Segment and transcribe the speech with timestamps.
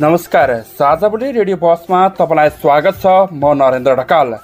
[0.00, 4.34] नमस्कार साझाबोली रेडियो बसमा तपाईँलाई स्वागत छ। म नरेन्द्र ढकाल।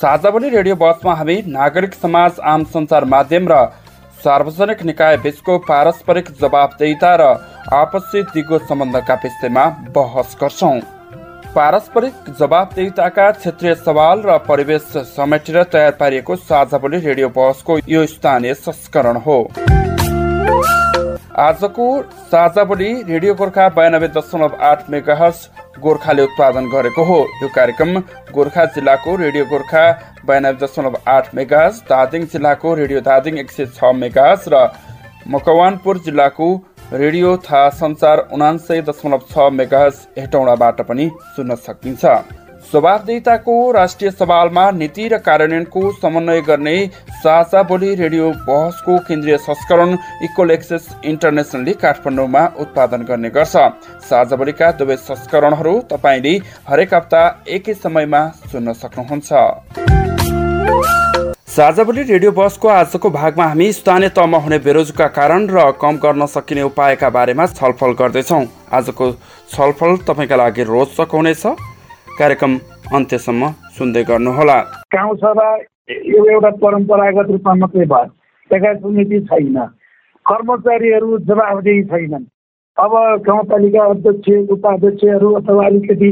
[0.00, 3.58] साझाबोली रेडियो बसमा हामी नागरिक समाज आम सञ्चार माध्यम र
[4.18, 7.26] सार्वजनिक निकाय बीचको पारस्परिक जवाबदेता र
[7.74, 10.80] आपसी दिगो सम्बन्धका विषयमा बहस गर्छौँ।
[11.52, 19.20] पारस्परिक जवाबदेताका क्षेत्रीय सवाल र परिवेश समेटेर तयार पारिएको साझाबोली रेडियो बहसको यो स्थानीय संस्करण
[19.20, 19.38] हो।
[21.34, 21.84] आजको
[22.30, 25.38] साझा बोली रेडियो गोर्खा बयानब्बे दशमलव आठ मेगाहस
[25.82, 27.98] गोर्खाले उत्पादन गरेको हो। यो कार्यक्रम
[28.34, 29.82] गोर्खा जिल्लाको रेडियो गोर्खा
[30.26, 34.62] बयानब्बे दशमलव आठ मेगाहस दार्जिलिङ जिल्लाको रेडियो दार्जिलिङ एक सय छ मेगाहस र
[35.28, 36.48] मकवानपुर जिल्लाको
[36.94, 42.04] रेडियो था संचार उनान्सय दशमलव छ मेगाहस हेटौँडाबाट पनि सुन्न सकिन्छ।
[42.74, 46.74] जवाबदेताको राष्ट्रिय सवालमा नीति र कार्यान्वयनको समन्वय गर्ने
[47.16, 49.92] साझा बोली रेडियो बहसको केन्द्रीय संस्करण
[50.24, 53.54] इक्वल एक्सेस इन्टरनेसनलले काठमाडौँमा उत्पादन गर्ने गर्छ।
[54.08, 56.32] साझा बोलीका दुवै संस्करणहरू तपाईँले
[56.68, 59.30] हरेक हप्ता एकै समयमा सुन्न सक्नुहुन्छ।
[61.54, 66.62] साझाबोली रेडियो बसको आजको भागमा हामी स्थानीय तहमा हुने बेरोजगार कारण र कम गर्न सकिने
[66.70, 68.42] उपायका बारेमा छलफल गर्दैछौँ।
[68.72, 69.10] आजको
[69.54, 71.46] छलफल तपाईँका लागि रोचक हुनेछ।
[72.18, 72.52] कार्यक्रम
[72.96, 74.58] अन्त्यसम्म सुन्दै गर्नुहोला।
[74.94, 75.46] गाउँ सभा
[76.14, 78.06] यो एउटा परम्परागत रूपमा मात्रै भयो
[78.50, 79.58] त्यहाँ नीति छैन।
[80.26, 82.24] कर्मचारीहरू जवाबदेही छैनन्।
[82.76, 82.92] अब
[83.26, 86.10] गाउँपालिका अध्यक्ष उपाध्यक्षहरू अथवा अलिकति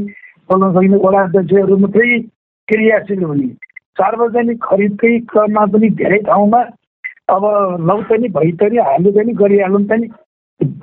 [0.50, 2.18] बोल्न सकिने वडा अध्यक्षहरू मात्रै
[2.68, 3.48] क्रियाशील हुने।
[3.98, 6.60] सार्वजनिक खरिदकै क्रममा पनि धेरै ठाउँमा
[7.30, 7.44] अब
[7.88, 10.06] लौतनी भैतनी हाल्नु पनि गरिहाल्नु पनि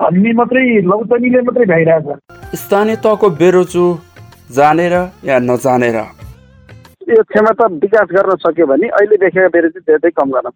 [0.00, 2.08] भन्ने मात्रै लौतनीले मात्रै भइरहेछ।
[2.62, 3.84] स्थानीय तहको बेरोजु
[4.50, 4.92] जानेर
[5.24, 5.96] या नजानेर?
[7.08, 10.46] यो क्षमता विकास गर्न सक्यो भने अहिले देखेका बेरोजगारी धेरै कम गर्न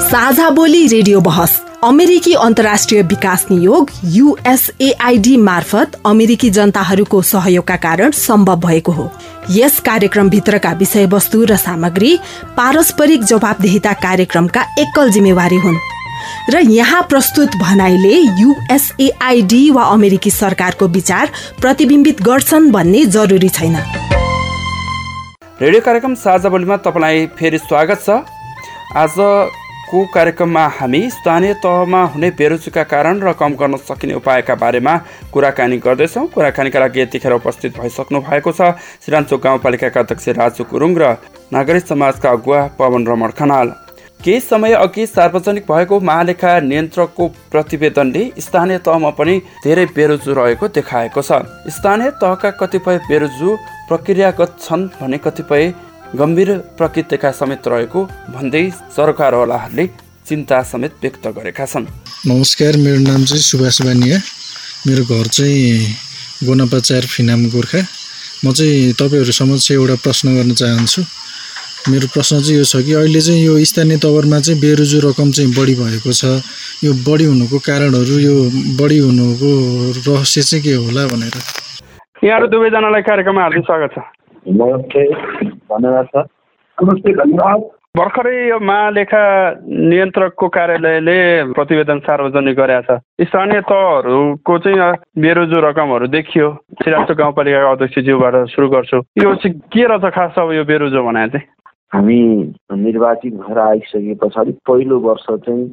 [0.00, 1.52] साझा बोली रेडियो बहस
[1.84, 9.10] अमेरिकी अन्तर्राष्ट्रिय विकास नियोग युएसएआईडी मार्फत अमेरिकी जनताहरूको सहयोगका कारण सम्भव भएको हो।
[9.50, 12.18] यस कार्यक्रमभित्रका विषयवस्तु र सामग्री
[12.56, 15.78] पारस्परिक जवाबदेहिता कार्यक्रमका एकल जिम्मेवारी हुन्।
[16.50, 21.30] र यहाँ प्रस्तुत भनाइले युएसएआईडी वा अमेरिकी सरकारको विचार
[21.60, 23.76] प्रतिबिम्बित गर्छन् भन्ने जरुरी छैन।
[25.60, 28.10] रेडियो कार्यक्रम साझा बोलीमा तपाईँलाई फेरि स्वागत छ।
[28.96, 34.96] आजको कार्यक्रममा हामी स्थानीय तहमा हुने बेरोजगार कारण र कम गर्न सकिने उपायका बारेमा
[35.32, 41.16] कुराकानी गर्दैछौँ। कुराकानीका लागि यतिखेर उपस्थित भइसक्नु भएको छ। सिरान्चोक गाउँपालिकाका अध्यक्ष राजु गुरुङ र
[41.52, 43.68] नागरिक समाजका अगुवा पवन रमण खनाल।
[44.24, 51.22] केही समय अघि सार्वजनिक भएको महालेखा नियन्त्रकको प्रतिवेदनले स्थानीय तहमा पनि धेरै बेरोजु रहेको देखाएको
[51.22, 51.38] छ।
[51.70, 53.50] स्थानीय तहका कतिपय बेरोजु
[53.88, 55.62] प्रक्रियागत छन् भने कतिपय
[56.18, 58.04] गम्भीर प्रकृतिका समेत रहेको
[58.34, 58.64] भन्दै
[58.96, 59.86] सरकारवालाहरूले
[60.28, 61.86] चिन्ता समेत व्यक्त गरेका छन्।
[62.26, 64.18] नमस्कार मेरो नाम चाहिँ सुभाष बानिया।
[64.86, 65.94] मेरो घर चाहिँ
[66.42, 67.80] गोनापाचार फिनाम गोर्खा।
[68.44, 71.02] म चाहिँ तपाईँहरू समक्ष एउटा प्रश्न गर्न चाहन्छु।
[71.86, 75.50] मेरो प्रश्न चाहिँ यो छ कि अहिले चाहिँ यो स्थानीय तवरमा चाहिँ बेरोजु रकम चाहिँ
[75.54, 76.42] बढी भएको छ।
[76.84, 78.34] यो बढी हुनुको कारणहरू यो
[78.80, 79.50] बढी हुनुको
[80.08, 81.34] रहस्य चाहिँ के होला भनेर?
[82.26, 83.98] यहाँहरू दुवैजनालाई कार्यक्रममा हार्दिक स्वागत छ।
[84.58, 85.02] नमस्ते
[85.70, 86.24] धन्यवाद सर।
[86.78, 87.60] नमस्ते धन्यवाद।
[87.96, 89.22] भर्खरै यो महालेखा
[89.90, 91.18] नियन्त्रकको कार्यालयले
[91.56, 96.48] प्रतिवेदन सार्वजनिक गरेका छ। स्थानीय तहहरूको चाहिँ बेरोजु रकमहरू देखियो।
[96.82, 101.46] श्रीराष्ट्र गाउँपालिकाका अध्यक्षज्यूबाट सुरु गर्छु। यो चाहिँ के रहेछ खास अब यो बेरोजु भने चाहिँ?
[101.92, 102.20] हामी
[102.84, 105.66] निर्वाचित भएर आइसके पछाडि पहिलो वर्ष चाहिँ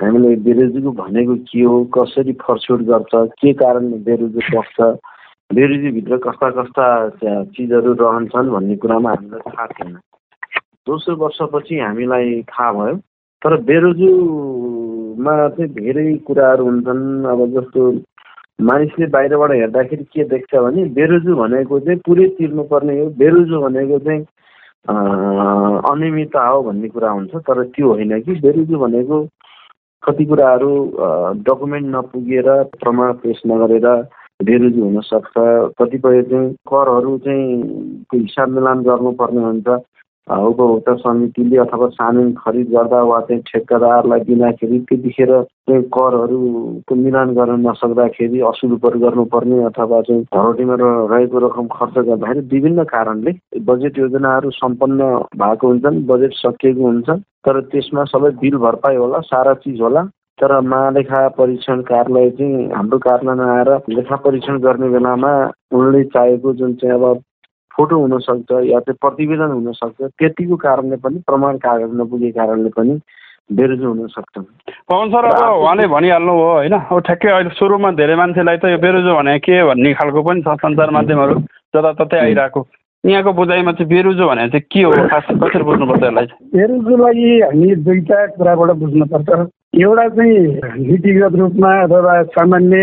[0.00, 4.80] हामीले बेरोजु भनेको के हो कसरी फर्सुट गर्छ के कारणले बेरोजु बस्छ
[5.50, 6.86] बेरोजीभित्र कस्ता कस्ता
[7.52, 9.94] चिजहरू रहन्छन् भन्ने कुरामा हामीलाई थाहा थिएन।
[10.86, 12.96] दोस्रो वर्षपछि हामीलाई थाहा भयो
[13.42, 17.80] तर बेरोजुमा चाहिँ धेरै कुराहरू हुन्छन्। अब जस्तो
[18.68, 24.24] मानिसले बाहिरबाट हेर्दाखेरि के देख्छ भने बेरोजु भनेको चाहिँ पुरै तिर्नुपर्ने हो। बेरोजु भनेको चाहिँ
[24.88, 29.18] अनियमितता हो भन्ने कुरा हुन्छ तर त्यो होइन कि। बेरोजु भनेको
[30.02, 30.72] कति कुराहरू
[31.44, 32.48] डकुमेन्ट नपुगेर
[32.80, 33.86] प्रमाण पेस नगरेर
[34.48, 35.34] बेरोजु हुनसक्छ।
[35.80, 37.44] कतिपय चाहिँ करहरू चाहिँ
[38.14, 39.68] हिसाब मिलान गर्नुपर्ने हुन्छ।
[40.30, 47.66] उपभोक्ता समितिले अथवा सानो खरिद गर्दा वा चाहिँ ठेक्कादारलाई दिँदाखेरि त्यतिखेर चाहिँ करहरूको मिलान गर्न
[47.68, 55.10] नसक्दाखेरि असुल गर्नुपर्ने अथवा चाहिँ धरोटीमा रहेको रकम खर्च गर्दाखेरि विभिन्न कारणले बजेट योजनाहरू सम्पन्न
[55.34, 57.10] भएको हुन्छन् बजेट सकिएको हुन्छ
[57.46, 60.02] तर त्यसमा सबै बिल भरपाई होला सारा चिज होला।
[60.38, 65.32] तर महालेखा परीक्षण कार्यालय चाहिँ हाम्रो कार्यालयमा आएर लेखा परीक्षण गर्ने बेलामा
[65.72, 67.20] उनले चाहेको जुन चाहिँ अब
[67.80, 73.00] फोटो हुनसक्छ या चाहिँ प्रतिवेदन हुनसक्छ त्यतिको कारणले पनि प्रमाण कागज नपुगेको कारणले पनि
[73.50, 74.44] बेरोजु हुन सक्छन्।
[74.86, 76.74] पवन सर अब उहाँले भनिहाल्नु हो होइन?
[76.86, 80.54] अब ठ्याक्कै अहिले सुरुमा धेरै मान्छेलाई त यो बेरोजु भने के भन्ने खालको पनि छ
[80.62, 81.34] सञ्चार माध्यमहरू
[81.74, 82.60] जताततै आइरहेको।
[83.04, 84.92] यहाँको बुझाइमा चाहिँ बेरोजु भने चाहिँ के हो?
[85.10, 89.28] खास कसरी बुझ्नुपर्छ यसलाई बेरोजुलाई हामी दुईटा कुराबाट बुझ्नुपर्छ।
[89.82, 90.38] एउटा चाहिँ
[90.86, 92.78] नीतिगत रूपमा अथवा सामान्य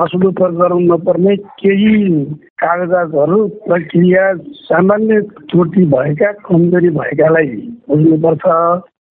[0.00, 2.24] असुलुपर गराउनु नपर्ने केही
[2.62, 4.24] कागजातहरू प्रक्रिया
[4.68, 7.52] सामान्य त्रुटि भएका कमजोरी भएकालाई
[7.88, 8.44] बुझ्नुपर्छ।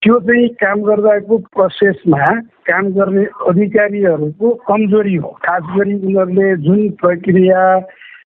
[0.02, 2.24] त्यो चाहिँ काम गर्दाको प्रोसेसमा
[2.68, 7.62] काम गर्ने अधिकारीहरूको कमजोरी हो। खास गरी उनीहरूले जुन प्रक्रिया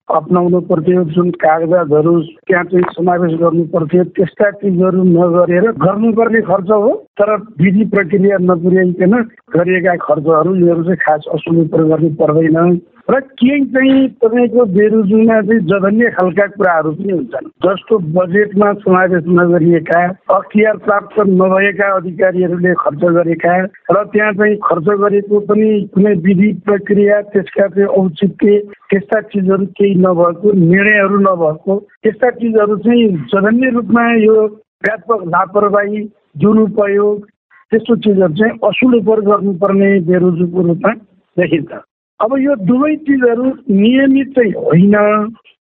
[0.09, 6.93] अप्नाउनु पर्थ्यो जुन कागजातहरू त्यहाँ चाहिँ समावेश गर्नु पर्थ्यो त्यस्ता चिजहरू नगरेर गर्नुपर्ने खर्च हो
[7.17, 9.15] तर विधि प्रक्रिया नपुर्याइकन
[9.57, 12.77] गरिएका खर्चहरू यिनीहरू चाहिँ खास असुल गर्नु पर्दैन।
[13.11, 20.01] र केही चाहिँ तपाईँको बेरोजुमा चाहिँ जघन्य खालका कुराहरू पनि हुन्छन्। जस्तो बजेटमा समावेश नगरिएका
[20.33, 23.55] अख्तियार प्राप्त नभएका अधिकारीहरूले खर्च गरेका
[23.93, 28.59] र त्यहाँ चाहिँ खर्च गरेको पनि कुनै विधि प्रक्रिया त्यसका चाहिँ औचित्य
[28.91, 34.43] त्यस्ता चिजहरू केही नभएको निर्णयहरू नभएको त्यस्ता चिजहरू चाहिँ जघन्य रूपमा यो
[34.85, 36.05] व्यापक लापरवाही
[36.39, 37.27] दुरुपयोग
[37.73, 40.93] त्यस्तो चिजहरू चाहिँ असुल गर्नुपर्ने बेरोजुको रूपमा
[41.37, 41.85] देखिन्छ।
[42.21, 44.95] अब यो दुवै चिजहरू नियमित चाहिँ होइन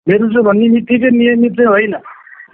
[0.07, 1.93] मेरो चाहिँ भन्ने बित्तिकै नियमित चाहिँ होइन।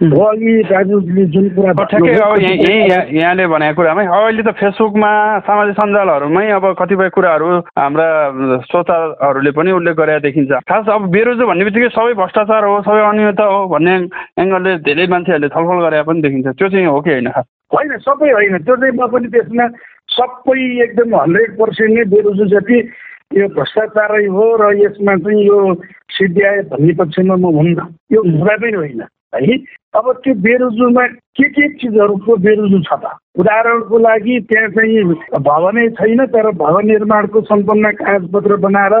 [0.02, 5.74] हो। अघि दाजुले जुन कुरा ठ्याक्कै अब यहीँ यहाँले भनेको कुरामै अहिले त फेसबुकमा सामाजिक
[5.74, 8.08] सञ्जालहरूमै अब कतिपय कुराहरू हाम्रा
[8.68, 13.44] श्रोताहरूले पनि उल्लेख गरेर देखिन्छ। खास अब बेरोजु भन्ने बित्तिकै सबै भ्रष्टाचार हो सबै अनियमितता
[13.44, 13.94] हो भन्ने
[14.38, 17.30] एङ्गलले धेरै मान्छेहरूले छलफल गरेर पनि देखिन्छ। त्यो चाहिँ हो कि होइन?
[17.30, 19.66] खास होइन सबै होइन। त्यो चाहिँ म पनि त्यसमा
[20.14, 22.78] सबै एकदम हन्ड्रेड पर्सेन्ट नै बेरोजु जति
[23.36, 25.74] यो भ्रष्टाचारै हो र यसमा चाहिँ यो
[26.10, 27.80] सिद्ध्याए भन्ने पक्षमा म हुन्न।
[28.12, 29.02] यो हुँदा पनि होइन।
[29.34, 29.56] है?
[29.94, 31.04] अब त्यो बेरोजुमा
[31.38, 33.16] के के चिजहरूको बेरोजु छ त?
[33.38, 35.02] उदाहरणको लागि त्यहाँ चाहिँ
[35.46, 38.94] भवनै छैन तर भवन निर्माणको सम्पन्न कागजपत्र बनाएर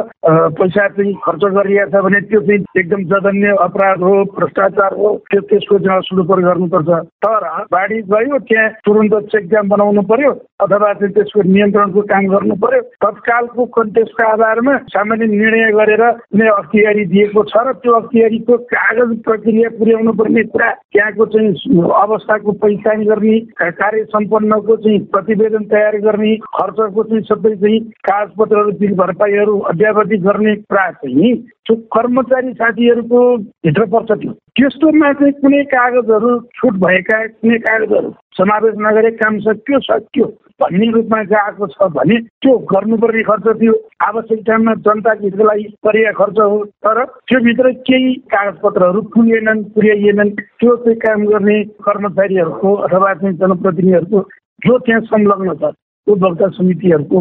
[0.58, 5.40] पैसा चाहिँ खर्च गरिएको छ भने त्यो चाहिँ एकदम जघन्य अपराध हो भ्रष्टाचार हो त्यो
[5.50, 6.90] त्यसको चाहिँ गर्नुपर्छ।
[7.26, 10.30] तर बाढी गयो त्यहाँ तुरन्त चेकजाम बनाउनु पर्यो
[10.62, 17.04] अथवा चाहिँ त्यसको नियन्त्रणको काम गर्नु पर्यो। तत्कालको कन्टेक्सको आधारमा सामान्य निर्णय गरेर कुनै अख्तियारी
[17.10, 21.52] दिएको छ र त्यो अख्तियारीको कागज प्रक्रिया पुर्याउनु पर्ने कुरा त्यहाँको चाहिँ
[22.28, 23.38] अवस्थाको पहिचान गर्ने
[23.72, 30.54] कार्य सम्पन्नको चाहिँ प्रतिवेदन तयार गर्ने खर्चको चाहिँ सबै चाहिँ कागजपत्रहरू बिल भरपाईहरू अध्यावधि गर्ने
[30.60, 31.32] कुरा चाहिँ
[31.70, 33.20] कर्मचारी साथीहरूको
[33.64, 39.80] भित्र पर्छ त्यो। त्यस्तोमा चाहिँ कुनै कागजहरू छुट भएका कुनै कागजहरू समावेश नगरे काम सक्यो
[39.88, 40.26] सक्यो।
[40.60, 43.74] भन्ने रूपमा आएको छ भने त्यो गर्नुपर्ने खर्च थियो
[44.06, 50.76] आवश्यक टाइममा जनताको हितको लागि परिया खर्च हो। तर त्योभित्र केही कागजपत्रहरू पुगेनन् पुर्याइएनन् त्यो
[50.76, 54.22] चाहिँ काम गर्ने कर्मचारीहरूको अथवा चाहिँ जनप्रतिनिधिहरूको
[54.62, 55.72] जो त्यहाँ संलग्न छ
[56.06, 57.20] उपभोक्ता समितिहरूको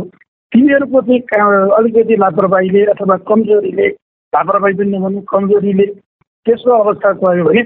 [0.52, 3.88] तिनीहरूको चाहिँ अलिकति लापरवाहीले अथवा कमजोरीले
[4.34, 5.86] लापरवाही पनि नभन्नु कमजोरीले
[6.46, 7.64] त्यसको अवस्था भयो भने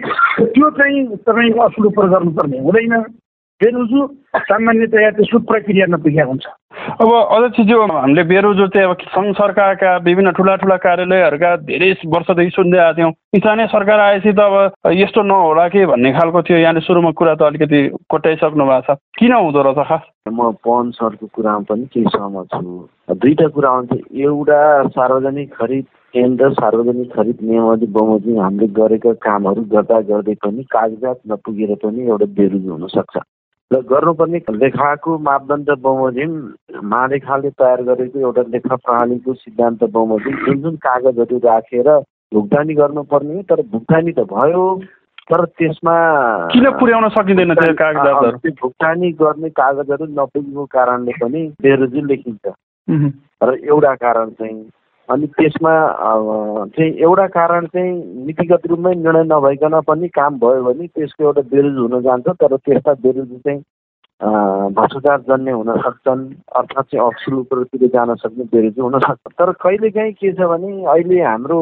[0.51, 2.95] त्यो चाहिँ तपाईँ असुल उपर गर्नुपर्ने हुँदैन।
[3.61, 3.99] बेरुजु
[4.49, 6.45] सामान्यतया त्यसको प्रक्रिया नपुगेको हुन्छ।
[7.01, 12.79] अब अध्यक्षज्यू हामीले बेरोजु चाहिँ अब सङ्घ सरकारका विभिन्न ठुला ठुला कार्यालयहरूका धेरै वर्षदेखि सुन्दै
[12.79, 17.11] आएको थियौँ। स्थानीय सरकार आएपछि त अब यस्तो नहोला कि भन्ने खालको थियो। यहाँले सुरुमा
[17.11, 20.03] कुरा त अलिकति कोट्याइसक्नु भएको छ। किन हुँदो रहेछ खास?
[20.31, 24.59] म पवन सरको कुरामा पनि केही सहमत छु। दुईवटा कुरा हुन्छ एउटा
[24.95, 31.75] सार्वजनिक खरिद केन्द्र सार्वजनिक खरिद नियमावली बमोजिम हामीले गरेका कामहरू गर्दा गर्दै पनि कागजात नपुगेर
[31.83, 33.17] पनि एउटा बेरुजु हुनसक्छ।
[33.71, 36.31] र गर्नुपर्ने लेखाको मापदण्ड बमोजिम
[36.85, 41.89] महालेखाले तयार गरेको एउटा लेखा प्रणालीको सिद्धान्त बमोजिम जुन जुन कागजहरू राखेर
[42.33, 44.65] भुक्तानी गर्नुपर्ने तर भुक्तानी त भयो
[45.27, 45.95] तर त्यसमा
[46.47, 52.53] किन पुर्याउन सकिँदैन त्यो कागजातहरू भुक्तानी गर्ने कागजहरू नपुगेको कारणले पनि बेरोजी लेखिन्छ
[53.41, 54.59] र एउटा कारण चाहिँ
[55.11, 55.73] अनि त्यसमा
[56.75, 57.91] चाहिँ एउटा कारण चाहिँ
[58.25, 62.93] नीतिगत रूपमै निर्णय नभइकन पनि काम भयो भने त्यसको एउटा बेरुज हुन जान्छ तर त्यस्ता
[63.03, 63.61] बेरुज चाहिँ
[64.77, 66.23] भ्रष्टाचार जन्य हुन सक्छन्
[66.55, 71.21] अर्थात् चाहिँ अफसुल उपरतिर जान सक्ने बेरुज हुन सक्छ। तर कहिलेकाहीँ के छ भने अहिले
[71.21, 71.59] हाम्रो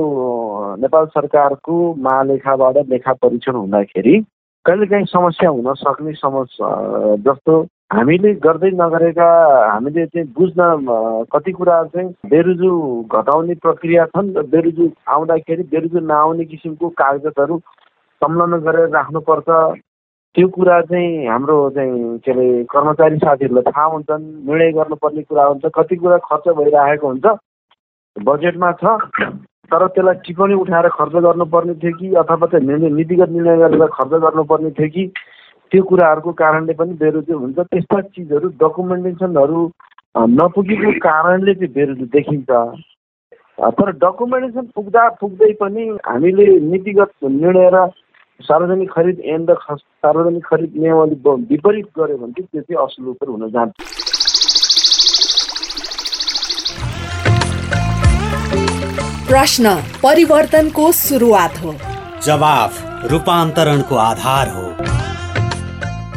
[0.80, 4.16] नेपाल सरकारको महालेखाबाट लेखा परीक्षण हुँदाखेरि
[4.66, 6.70] कहिलेकाहीँ समस्या हुन सक्ने समस्या
[7.28, 7.56] जस्तो
[7.92, 9.28] हामीले गर्दै नगरेका
[9.66, 10.62] हामीले चाहिँ बुझ्न
[11.26, 12.70] कति कुराहरू चाहिँ बेरुजु
[13.10, 17.58] घटाउने प्रक्रिया छन् र बेरुजु आउँदाखेरि बेरुजु नआउने किसिमको कागजातहरू
[18.22, 19.50] संलग्न गरेर राख्नुपर्छ।
[20.36, 25.66] त्यो कुरा चाहिँ हाम्रो चाहिँ के अरे कर्मचारी साथीहरूलाई थाहा हुन्छन् निर्णय गर्नुपर्ने कुरा हुन्छ
[25.74, 27.26] कति कुरा खर्च भइरहेको हुन्छ
[28.16, 28.86] बजेटमा छ
[29.72, 34.72] तर त्यसलाई टिप्पणी उठाएर खर्च गर्नुपर्ने थियो कि अथवा चाहिँ नीतिगत निर्णय गरेर खर्च गर्नुपर्ने
[34.78, 35.12] थियो कि
[35.72, 39.60] त्यो कुराहरूको कारणले पनि बेरोजी हुन्छ। त्यस्ता चिजहरू डकुमेन्टेसनहरू
[40.40, 42.50] नपुगेको कारणले चाहिँ बेरोजी देखिन्छ।
[43.78, 47.86] तर डकुमेन्टेसन पुग्दा पुग्दै पनि हामीले नीतिगत निर्णय र
[48.40, 51.16] सार्वजनिक खरिद ऐन र सार्वजनिक खरिद नियमावली
[51.52, 53.74] विपरीत गऱ्यो भने चाहिँ त्यो चाहिँ असल रूपले हुन जान्छ।
[59.30, 61.74] प्रश्न परिवर्तनको सुरुवात हो।
[62.26, 64.69] जवाफ रूपान्तरणको आधार हो।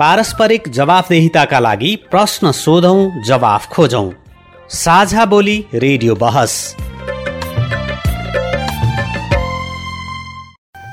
[0.00, 4.08] पारस्परिक जवाफदेहिताका लागि प्रश्न सोधौं जवाफ खोजौं।
[4.74, 6.54] साझा बोली रेडियो बहस।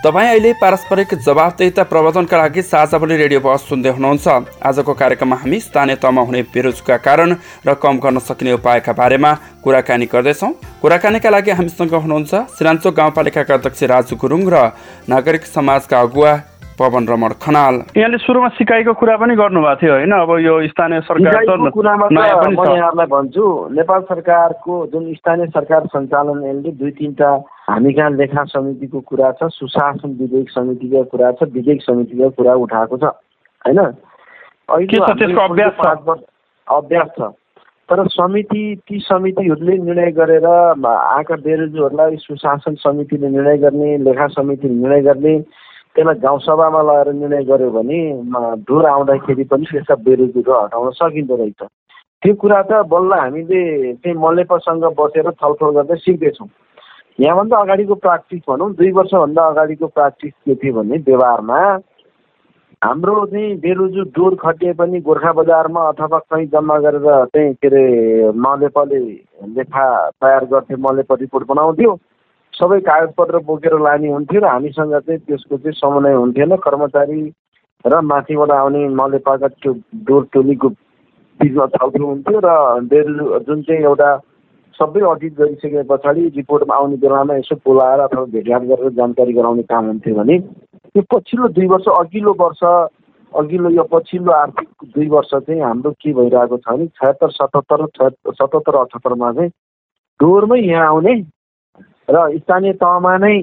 [0.04, 4.28] तपाईँ अहिले पारस्परिक जवाफदेहिता प्रवर्धनका लागि साझा बोली रेडियो बहस सुन्दै हुनुहुन्छ।
[4.68, 7.36] आजको कार्यक्रममा हामी स्थानीय तहमा हुने बेरोजगारका कारण
[7.68, 9.34] र कम गर्न सकिने उपायका बारेमा
[9.64, 10.52] कुराकानी गर्दैछौँ।
[10.84, 14.68] कुराकानीका लागि हामीसँग हुनुहुन्छ सिरान्चोक गाउँपालिकाका अध्यक्ष राजु गुरुङ र
[15.08, 16.36] नागरिक समाजका अगुवा
[16.80, 20.14] पवन रमण खनाल। यहाँले सुरुमा सिकाइको कुरा पनि गर्नुभएको थियो होइन?
[20.14, 26.92] अब यो स्थानीय सरकार म यहाँहरूलाई भन्छु नेपाल सरकारको जुन स्थानीय सरकार सञ्चालन ऐनले दुई
[26.92, 27.30] तिनवटा
[27.70, 32.98] हामी कहाँ लेखा समितिको कुरा छ सुशासन विधेयक समितिको कुरा छ विधेयक समितिको कुरा उठाएको
[32.98, 33.04] छ
[33.66, 33.80] होइन?
[36.68, 37.22] अभ्यास छ?
[37.90, 45.02] तर समिति ती समितिहरूले निर्णय गरेर आएका बेरोजुहरूलाई सुशासन समितिले निर्णय गर्ने लेखा समितिले निर्णय
[45.02, 45.34] गर्ने
[45.98, 48.00] त्यसलाई गाउँसभामा लगेर निर्णय गर्यो भने
[48.70, 51.62] ढुर आउँदाखेरि पनि त्यसका बेरोजीहरू हटाउन सकिँदो रहेछ।
[52.24, 53.62] त्यो कुरा त बल्ल हामीले
[53.94, 56.48] चाहिँ मल्लेपसँग बसेर छलफल गर्दै सिक्दैछौँ।
[57.20, 61.60] यहाँभन्दा अगाडिको प्र्याक्टिस भनौँ दुई वर्षभन्दा अगाडिको प्र्याक्टिस के थियो भने व्यवहारमा
[62.82, 67.86] हाम्रो चाहिँ बेरोजु डोर खटिए पनि गोर्खा बजारमा अथवा कहीँ जम्मा गरेर चाहिँ के अरे
[68.38, 69.00] मलेपले
[69.58, 69.86] लेखा
[70.22, 71.92] तयार गर्थ्यो मलेप रिपोर्ट बनाउँथ्यो।
[72.58, 77.22] सबै कागजपत्र बोकेर लाने हुन्थ्यो र हामीसँग चाहिँ त्यसको चाहिँ समन्वय हुन्थेन। कर्मचारी
[77.86, 79.74] र माथिबाट आउने मलेपाका त्यो
[80.08, 80.70] डोर टोलीको
[81.40, 82.50] बिचमा छलफल हुन्थ्यो र
[82.88, 84.10] डेलो जुन चाहिँ एउटा
[84.80, 89.86] सबै अडिट गरिसके पछाडि रिपोर्टमा आउने बेलामा यसो बोलाएर अथवा भेटघाट गरेर जानकारी गराउने काम
[89.86, 90.36] हुन्थ्यो भने
[90.96, 92.64] यो पछिल्लो दुई वर्ष अघिल्लो वर्ष
[93.34, 97.88] अघिल्लो यो पछिल्लो आर्थिक दुई वर्ष चाहिँ हाम्रो के भइरहेको छ भने छयत्तर सतहत्तर
[98.34, 99.50] सतहत्तर अठहत्तरमा चाहिँ
[100.20, 101.16] डोरमै यहाँ आउने
[102.10, 103.42] र स्थानीय तहमा नै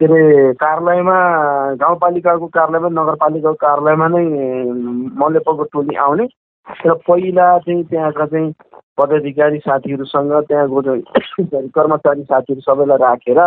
[0.00, 1.18] के अरे कार्यालयमा
[1.74, 4.24] गाउँपालिकाको कार्यालयमा नगरपालिकाको कार्यालयमा नै
[5.22, 6.26] मलेपको टोली आउने
[6.86, 8.52] र पहिला चाहिँ त्यहाँका चाहिँ
[8.98, 10.80] पदाधिकारी साथीहरूसँग त्यहाँको
[11.76, 13.40] कर्मचारी साथीहरू सबैलाई राखेर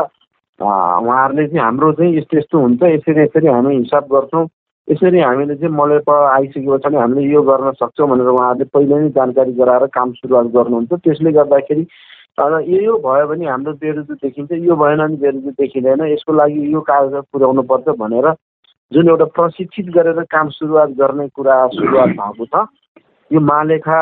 [0.60, 4.48] उहाँहरूले चाहिँ हाम्रो चाहिँ यस्तो यस्तो हुन्छ यसरी यसरी हामी हिसाब गर्छौँ।
[4.88, 9.10] यसरी हामीले चाहिँ मलेप आइसकेको छ भने हामीले यो गर्न सक्छौँ भनेर उहाँहरूले पहिले नै
[9.10, 11.84] जानकारी गराएर काम सुरुवात गर्नुहुन्छ। त्यसले गर्दाखेरि
[12.38, 16.82] यो यो भयो भने हाम्रो बेरुजु देखिन्छ यो भएन भने बेरुजु देखिँदैन। यसको लागि यो
[16.82, 18.28] कागज पुर्याउनु पर्छ भनेर
[18.92, 22.66] जुन एउटा प्रशिक्षित गरेर काम सुरुवात गर्ने कुरा सुरुवात भएको छ
[23.32, 24.00] यो महालेखा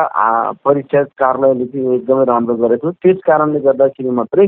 [0.64, 4.46] परीक्षा कार्यालयले चाहिँ एकदमै राम्रो गरेको त्यस कारणले गर्दाखेरि मात्रै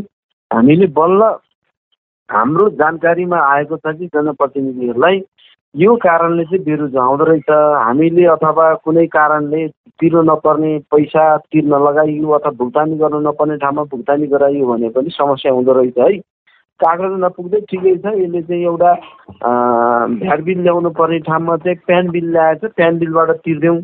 [0.51, 1.23] हामीले बल्ल
[2.29, 5.21] हाम्रो जानकारीमा आएको छ कि जनप्रतिनिधिहरूलाई
[5.75, 7.51] यो कारणले चाहिँ बेरोज आउँदो रहेछ।
[7.87, 9.67] हामीले अथवा कुनै कारणले
[10.01, 11.23] तिर्नु नपर्ने पैसा
[11.53, 16.19] तिर्न लगाइयो अथवा भुक्तानी गर्नु नपर्ने ठाउँमा भुक्तानी गराइयो भने पनि समस्या हुँदो रहेछ है।
[16.81, 18.93] कागज नपुग्दै ठिकै छ यसले चाहिँ एउटा
[20.19, 23.79] भ्याट बिल ल्याउनु पर्ने ठाउँमा चाहिँ प्यान बिल ल्याएछ प्यान बिलबाट तिर्दैौँ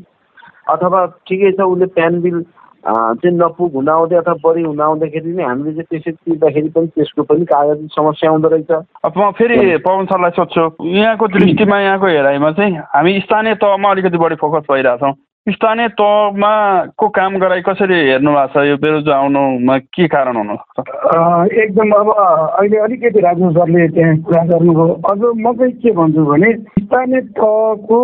[0.74, 2.40] अथवा ठिकै छ उसले प्यान बिल
[2.86, 7.86] चाहिँ नपुग हुँदाहुँदै अथवा बढी हुँदाहुँदाखेरि नै हामीले चाहिँ त्यसरी तिर्दाखेरि पनि त्यसको पनि कागज
[7.92, 8.70] समस्या आउँदो रहेछ।
[9.04, 14.18] अब म फेरि पवन सरलाई सोध्छु यहाँको दृष्टिमा यहाँको हेराइमा चाहिँ हामी स्थानीय तहमा अलिकति
[14.18, 15.14] बढी फोकस भइरहेछौँ
[15.46, 16.52] स्थानीय तहमा
[16.98, 18.66] को काम गराइ कसरी हेर्नु भएको छ?
[18.66, 24.94] यो बेरोजगार आउनुमा के कारण हुनसक्छ एकदम अब अहिले अलिकति राजु सरले त्यहाँ कुरा गर्नुभयो।
[25.10, 26.52] अझ म चाहिँ के भन्छु भने
[26.82, 27.98] स्थानीय तहको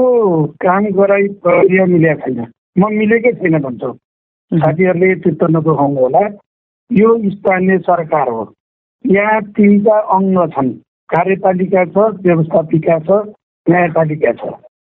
[0.62, 2.47] काम गराइ प्रक्रिया मिलेको छैन।
[2.79, 3.91] म मिलेकै छैन भन्छु।
[4.52, 6.25] साथीहरूले चित्त नदुखाउनु होला।
[6.90, 8.42] यो स्थानीय सरकार हो।
[9.04, 10.71] यहाँ तिनवटा अङ्ग छन्।
[11.09, 13.11] कार्यपालिका छ व्यवस्थापिका छ
[13.66, 14.42] न्यायपालिका छ।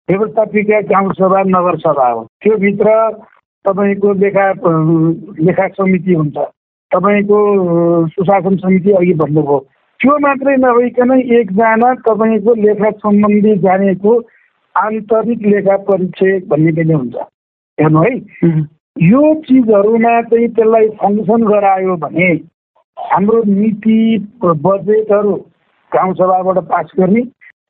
[0.10, 2.90] व्यवस्थापिका गाउँसभा नगरसभा हो। त्योभित्र
[3.66, 4.48] तपाईँको लेखा
[5.46, 6.38] लेखा समिति हुन्छ।
[6.92, 7.40] तपाईँको
[8.08, 9.60] सुशासन समिति अघि भन्नुभयो
[10.00, 14.18] त्यो मात्रै नभइकन एकजना तपाईँको लेखा सम्बन्धी जानेको
[14.76, 17.16] आन्तरिक लेखा परीक्षक भन्ने पनि हुन्छ।
[17.78, 22.32] हेर्नु है। यो चिजहरूमा चाहिँ त्यसलाई फङ्सन गरायो भने
[22.98, 24.00] हाम्रो नीति
[24.44, 25.36] बजेटहरू
[25.92, 27.22] गाउँसभाबाट पास गर्ने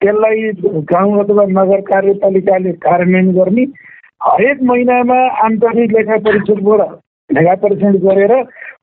[0.02, 0.52] त्यसलाई
[0.90, 3.64] गाउँ अथवा नगर कार्यपालिकाले कार्यान्वयन गर्ने
[4.22, 6.82] हरेक महिनामा आन्तरिक लेखा परीक्षणबाट
[7.30, 8.34] लेखा परीक्षण गरेर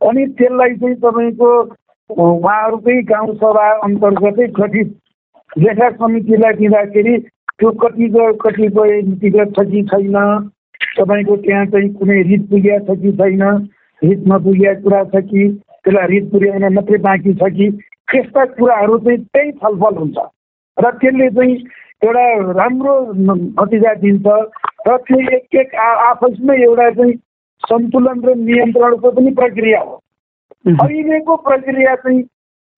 [0.04, 1.50] अनि त्यसलाई चाहिँ तपाईँको
[2.10, 4.98] उहाँहरूकै गाउँसभा अन्तर्गतै गठित
[5.58, 7.18] लेखा समितिलाई दिँदाखेरि
[7.54, 10.20] त्यो कतिको कतिपय नीतिगत छ कि छैन
[10.96, 13.42] तपाईँको त्यहाँ चाहिँ कुनै रित पुग्या छ कि छैन?
[14.02, 15.48] रित नपुग्या कुरा छ कि?
[15.84, 17.70] त्यसलाई रित पुर्याउन मात्रै बाँकी छ कि?
[18.10, 20.18] त्यस्ता कुराहरू चाहिँ त्यही छलफल हुन्छ।
[20.76, 21.56] र त्यसले चाहिँ
[22.04, 22.24] एउटा
[22.60, 22.94] राम्रो
[23.58, 24.26] नतिजा दिन्छ
[24.86, 27.14] र त्यो एक एक आपसमै एउटा चाहिँ
[27.62, 29.94] सन्तुलन र नियन्त्रणको पनि प्रक्रिया हो।
[30.66, 32.22] अहिलेको प्रक्रिया चाहिँ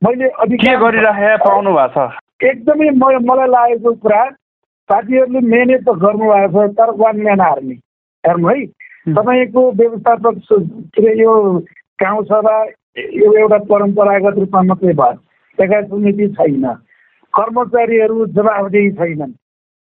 [0.02, 2.14] मैले अधिक गरिराखेर पाउनु भएको छ?
[2.44, 4.22] एकदमै म मलाई लागेको कुरा
[4.88, 7.76] साथीहरूले मेहनत त गर्नुभएको छ तर वान म्यान आर्मी।
[8.24, 8.66] हेर्नु है।
[9.14, 11.34] तपाईँको व्यवस्थापक के अरे यो
[12.02, 12.56] गाउँसभा
[12.98, 16.66] यो एउटा परम्परागत रूपमा मात्रै भयो। एघार समिति छैन।
[17.34, 19.32] कर्मचारीहरू जवाबदेही छैनन्।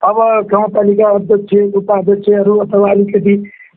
[0.01, 0.17] अब
[0.51, 3.35] गाउँपालिका अध्यक्ष उपाध्यक्षहरू अथवा अलिकति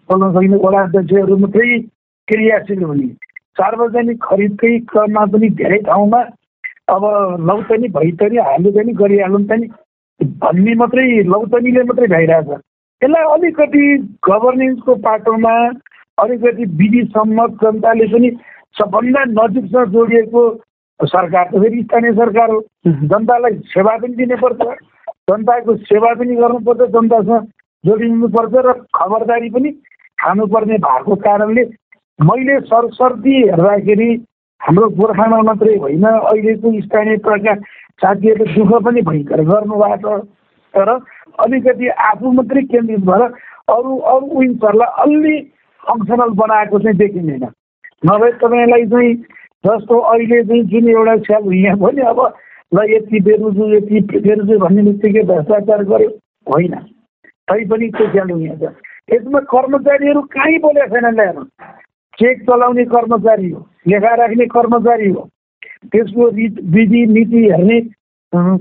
[0.09, 1.79] बोल्न सकिने वडा अध्यक्षहरू मात्रै
[2.29, 3.09] क्रियाशील हुने।
[3.59, 6.21] सार्वजनिक खरिदकै क्रममा पनि धेरै ठाउँमा
[6.95, 7.05] अब
[7.49, 9.67] लौतनी भइतनी हाल्नु पनि गरिहाल्नु पनि
[10.43, 12.49] भन्ने मात्रै लौतनीले मात्रै भइरहेछ।
[13.03, 13.83] यसलाई अलिकति
[14.29, 15.55] गभर्नेन्सको पाटोमा
[16.19, 18.31] अलिकति विधि सम्मत जनताले पनि
[18.77, 20.43] सबभन्दा नजिकसँग जोडिएको
[21.01, 24.63] सरकार त फेरि स्थानीय सरकार हो। जनतालाई सेवा पनि दिनुपर्छ
[25.31, 27.47] जनताको सेवा पनि गर्नुपर्छ जनतासँग
[27.85, 29.71] जोडिनुपर्छ र खबरदारी पनि
[30.19, 31.65] खानुपर्ने भएको कारणले
[32.19, 34.11] मैले सरसर्ती हेर्दाखेरि
[34.61, 37.61] हाम्रो गोर्खामा मात्रै होइन अहिलेको स्थानीय प्रकार
[38.03, 40.27] साथीहरूले दुःख पनि भयङ्कर गर्नुभएको छ।
[40.75, 40.89] तर
[41.39, 43.23] अलिकति आफू मात्रै केन्द्रित भएर
[43.75, 45.35] अरू अरू विङ्सहरूलाई अलि
[45.85, 47.45] फङ्सनल बनाएको चाहिँ देखिँदैन।
[48.03, 49.15] नभए तपाईँलाई चाहिँ
[49.65, 52.21] जस्तो अहिले चाहिँ जुन एउटा स्याल यहाँ भयो नि अब
[52.73, 56.11] ल यति बेरुजु यति बेरुजु भन्ने बित्तिकै भ्रष्टाचार गर्यो
[56.47, 56.75] होइन।
[57.49, 58.75] तैपनि त्यो स्याल यहाँ छ
[59.09, 61.43] यसमा कर्मचारीहरू कहीँ बोलेको छैन ल्याएर।
[62.19, 65.29] चेक चलाउने कर्मचारी हो लेखा राख्ने कर्मचारी हो
[65.93, 66.25] त्यसको
[66.75, 67.81] विधि नीति हेर्ने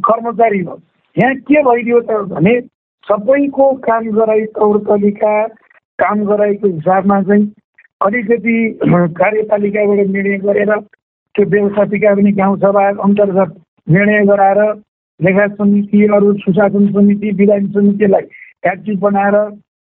[0.07, 0.75] कर्मचारी हो।
[1.17, 2.59] यहाँ के भइदियो त भने
[3.07, 5.31] सबैको काम गराइ तौर तरिका
[5.99, 7.45] काम गराएको हिसाबमा चाहिँ
[8.01, 8.57] अलिकति
[9.15, 10.73] कार्यपालिकाबाट निर्णय गरेर
[11.35, 13.55] त्यो व्यवस्थापिका पनि गाउँसभा अन्तर्गत
[13.87, 14.61] निर्णय गराएर
[15.19, 18.29] लेखा समिति अरू सुशासन समिति विधान समितिलाई
[18.61, 19.37] फ्याक्ट्री बनाएर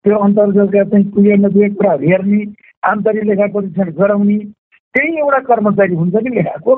[0.06, 2.44] त्यो अन्तर्गतका चाहिँ पुगे नपुगे कुरा हेर्ने
[2.88, 4.38] आन्तरिक लेखा परीक्षण गराउने
[4.96, 6.76] त्यही एउटा कर्मचारी हुन्छ कि लेखाको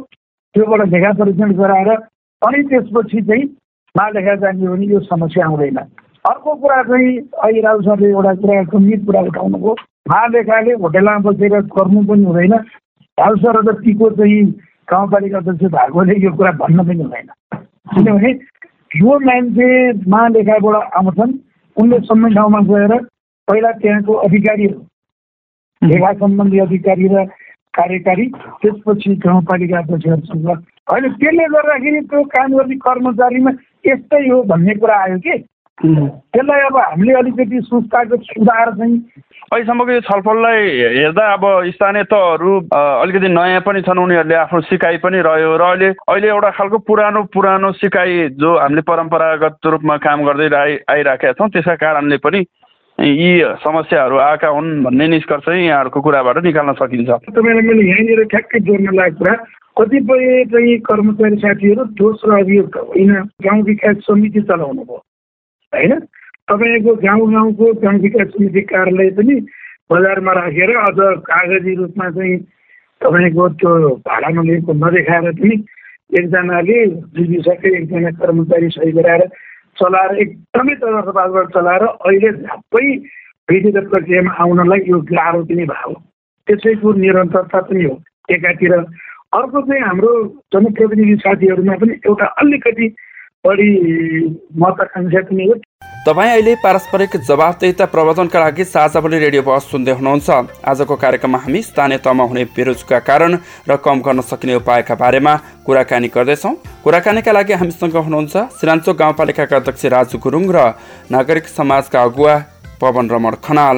[0.55, 1.97] त्योबाट लेखा परीक्षण गराएर
[2.41, 3.47] अनि त्यसपछि चाहिँ
[3.99, 5.77] महालेखा जान्यो भने यो समस्या आउँदैन।
[6.31, 9.75] अर्को कुरा चाहिँ अहिले राजु सरले एउटा कुरा गम्भीर कुरा उठाउनुभयो।
[10.09, 12.53] महालेखाले होटेलमा बसेर गर्नु पनि हुँदैन।
[13.17, 14.43] राजु सर जतिको चाहिँ
[14.91, 17.29] गाउँपालिका अध्यक्ष भएकोले यो कुरा भन्न पनि हुँदैन।
[17.93, 18.31] किनभने
[18.99, 19.67] यो मान्छे
[20.09, 21.33] महालेखाबाट आउँछन्।
[21.77, 22.93] उनले सम्म ठाउँमा गएर
[23.47, 24.79] पहिला त्यहाँको अधिकारीहरू
[25.81, 27.25] लेखा सम्बन्धी अधिकारी र
[27.73, 28.25] कार्यकारी
[28.61, 30.47] त्यसपछि गाउँपालिका अध्यक्षहरूसँग।
[30.89, 33.51] होइन त्यसले गर्दाखेरि त्यो काम गर्ने कर्मचारीमा
[33.85, 35.37] यस्तै हो भन्ने कुरा आयो कि?
[35.79, 38.97] त्यसलाई अब हामीले अलिकति संस्थाको सुधार चाहिँ
[39.53, 40.59] अहिलेसम्मको यो छलफललाई
[40.95, 45.89] हेर्दा अब स्थानीय तहहरू अलिकति नयाँ पनि छन् उनीहरूले आफ्नो सिकाइ पनि रह्यो र अहिले
[46.03, 51.49] अहिले एउटा खालको पुरानो पुरानो सिकाइ जो हामीले परम्परागत रूपमा काम गर्दै आइ आइराखेका छौँ
[51.49, 52.43] त्यसका कारणले पनि
[52.99, 53.31] यी
[53.63, 59.23] समस्याहरू आएका हुन् भन्ने निष्कर्ष यहाँहरूको कुराबाट निकाल्न सकिन्छ। तपाईँलाई मैले यहाँनिर ठ्याक्कै जोड्न लागेको
[59.23, 59.33] कुरा
[59.79, 63.13] कतिपय चाहिँ कर्मचारी साथीहरू दोस्रो अभियोग होइन
[63.43, 65.03] गाउँ विकास समिति चलाउनु भयो।
[65.73, 65.99] होइन?
[66.49, 69.35] तपाईँको गाउँ गाउँको गाउँ विकास समिति कार्यालय पनि
[69.91, 72.37] बजारमा राखेर अझ कागजी रूपमा चाहिँ
[73.01, 75.55] तपाईँको त्यो भाडामा लिएको नदेखाएर पनि
[76.19, 79.27] एकजनाले दुई एकजना कर्मचारी सही गराएर
[79.79, 82.85] चलाएर एकदमै तर्फबाट चलाएर अहिले झ्याप्पै
[83.49, 85.93] विधिगत प्रक्रियामा आउनलाई यो गाह्रो पनि भयो
[86.47, 88.73] त्यसैको निरन्तरता पनि हो। एकातिर
[89.33, 90.11] अर्को चाहिँ हाम्रो
[90.53, 92.87] जनप्रतिनिधि साथीहरूमा पनि एउटा अलिकति
[93.45, 93.69] बढी
[94.57, 95.53] महत्वाकाङ्क्षा पनि हो।
[96.05, 100.29] तपाईँ अहिले पारस्परिक जवाबदेता प्रवर्धनका लागि साझावली रेडियो बस सुन्दै हुनुहुन्छ।
[100.65, 103.37] आजको कार्यक्रममा हामी स्थानीय तहमा हुने बेरोजगार कारण
[103.69, 105.33] र कम गर्न सकिने उपायका बारेमा
[105.65, 110.73] कुराकानी गर्दैछौँ। कुराकानीका लागि हामीसँग हुनुहुन्छ सिरान्चोक गाउँपालिकाका अध्यक्ष राजु गुरुङ र
[111.13, 112.35] नागरिक समाजका अगुवा
[112.81, 113.77] पवन रमण खनाल।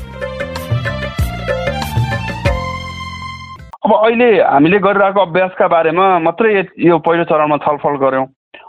[3.83, 6.53] अब अहिले हामीले गरिरहेको अभ्यासका बारेमा मात्रै
[6.85, 8.25] यो पहिलो चरणमा छलफल गऱ्यौँ।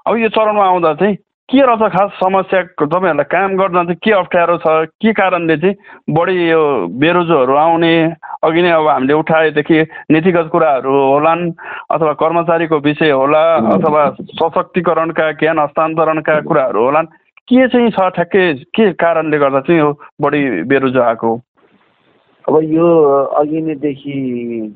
[0.08, 1.16] अब यो चरणमा आउँदा चाहिँ
[1.48, 5.76] के रहेछ खास समस्या तपाईँहरूलाई काम गर्दा चाहिँ के अप्ठ्यारो छ के कारणले चाहिँ
[6.16, 6.62] बढी यो
[6.96, 7.92] बेरोजोहरू आउने
[8.40, 9.80] अघि नै अब हामीले उठाएदेखि
[10.16, 11.44] नीतिगत कुराहरू होलान्
[11.92, 13.44] अथवा कर्मचारीको विषय होला
[13.76, 14.08] अथवा
[14.40, 17.12] सशक्तिकरणका ज्ञान हस्तान्तरणका कुराहरू होलान्
[17.48, 21.36] के चाहिँ छ ठ्याक्कै के कारणले गर्दा चाहिँ यो बढी बेरोजो आएको
[22.48, 22.86] अब यो
[23.38, 24.14] अघि नैदेखि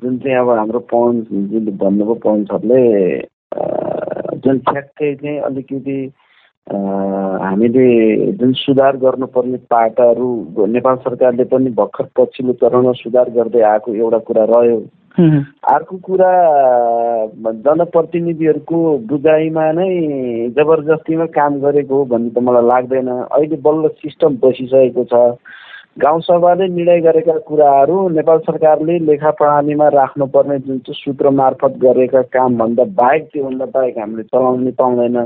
[0.03, 2.83] जुन चाहिँ अब हाम्रो पवन जुन भन्नुभयो पवन सरले
[4.45, 5.99] जुन ठ्याक्कै चाहिँ अलिकति
[6.67, 7.87] हामीले
[8.39, 10.29] जुन सुधार गर्नुपर्ने पाटाहरू
[10.77, 14.79] नेपाल सरकारले पनि भर्खर पछिल्लो चरणमा सुधार गर्दै आएको एउटा कुरा रह्यो।
[15.75, 16.33] अर्को कुरा
[17.67, 18.79] जनप्रतिनिधिहरूको
[19.11, 19.91] बुझाइमा नै
[20.57, 25.15] जबरजस्तीमा काम गरेको हो भन्ने त मलाई लाग्दैन। अहिले बल्ल सिस्टम बसिसकेको छ।
[25.97, 32.85] गाउँसभाले निर्णय गरेका कुराहरू नेपाल सरकारले लेखा प्रणालीमा राख्नुपर्ने जुन चाहिँ सूत्र मार्फत गरेका कामभन्दा
[32.99, 35.17] बाहेक त्योभन्दा बाहेक हामीले चलाउनु पाउँदैन।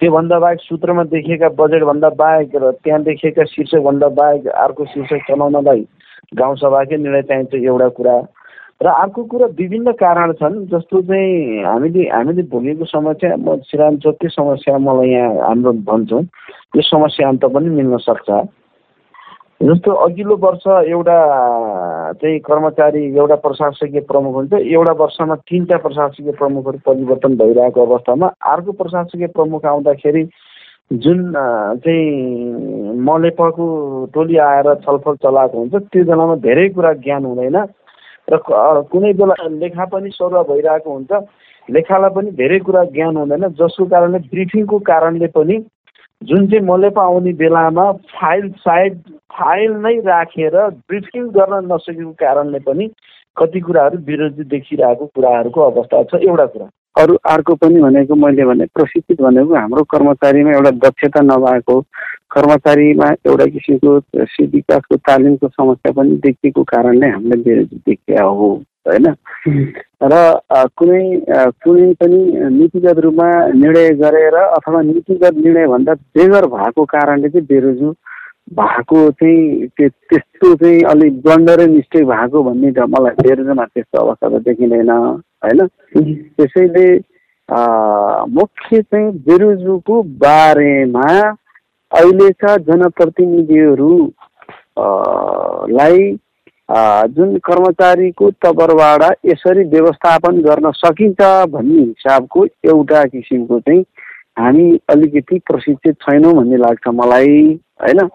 [0.00, 5.80] त्योभन्दा बाहेक सूत्रमा देखिएका बजेटभन्दा बाहेक र त्यहाँ देखिएका शीर्षकभन्दा बाहेक अर्को शीर्षक चलाउनलाई
[6.36, 8.16] गाउँसभाकै निर्णय चाहिन्छ एउटा कुरा।
[8.82, 14.76] र अर्को कुरा विभिन्न कारण छन् जस्तो चाहिँ हामीले हामीले भोगेको समस्या म सिराञ्चोककै समस्या
[14.76, 16.22] मलाई यहाँ हाम्रो भन्छौँ।
[16.76, 18.28] यो समस्या अन्त पनि मिल्न सक्छ।
[19.60, 21.16] जस्तो अघिल्लो वर्ष एउटा
[22.12, 28.72] चाहिँ कर्मचारी एउटा प्रशासकीय प्रमुख हुन्छ एउटा वर्षमा तिनवटा प्रशासकीय प्रमुखहरू परिवर्तन भइरहेको अवस्थामा अर्को
[28.72, 30.24] प्रशासकीय प्रमुख आउँदाखेरि
[30.92, 31.32] जुन
[31.84, 33.66] चाहिँ मलेपको
[34.14, 37.56] टोली आएर छलफल चलाएको हुन्छ त्यो बेलामा धेरै कुरा ज्ञान हुँदैन
[38.28, 38.38] र
[38.92, 41.12] कुनै बेला लेखा पनि सरुवा भइरहेको हुन्छ।
[41.68, 45.56] लेखालाई पनि धेरै कुरा ज्ञान हुँदैन जसको कारणले ब्रिफिङको कारणले पनि
[46.22, 48.98] जुन चाहिँ मलेपा आउने बेलामा फाइल साइड
[49.30, 50.56] फाइल नै राखेर
[50.88, 52.88] ब्रिफिङ गर्न नसकेको कारणले पनि
[53.36, 58.66] कति कुराहरू विरोधी देखिरहेको कुराहरूको अवस्था छ एउटा कुरा। अरू अर्को पनि भनेको मैले भने
[58.74, 61.80] प्रशिक्षित भनेको हाम्रो कर्मचारीमा एउटा दक्षता नभएको
[62.34, 63.96] कर्मचारीमा एउटा किसिमको
[64.54, 68.48] विकासको तालिमको समस्या पनि देखिएको कारणले हामीले विरोधी देखिया हो
[68.88, 69.06] होइन?
[70.02, 70.14] र
[70.78, 71.04] कुनै
[71.64, 72.18] कुनै पनि
[72.56, 73.28] नीतिगत रूपमा
[73.60, 77.92] निर्णय गरेर अथवा नीतिगत निर्णयभन्दा बेगर भएको कारणले चाहिँ बेरोजु
[78.54, 84.42] भएको चाहिँ त्यस्तो चाहिँ अलिक ब्लन्डरै मिस्टेक भएको भन्ने त मलाई बेरोजमा त्यस्तो अवस्था त
[84.44, 85.66] देखिँदैन होइन?
[86.36, 86.86] त्यसैले
[88.36, 91.08] मुख्य चाहिँ बेरोजुको बारेमा
[91.92, 93.90] अहिलेका जनप्रतिनिधिहरू
[95.76, 95.98] लाई
[97.16, 103.82] जुन कर्मचारीको तबरबाट यसरी व्यवस्थापन गर्न सकिन्छ भन्ने हिसाबको एउटा किसिमको चाहिँ
[104.38, 107.42] हामी अलिकति प्रशिक्षित छैनौँ भन्ने लाग्छ मलाई
[107.82, 108.08] होइन?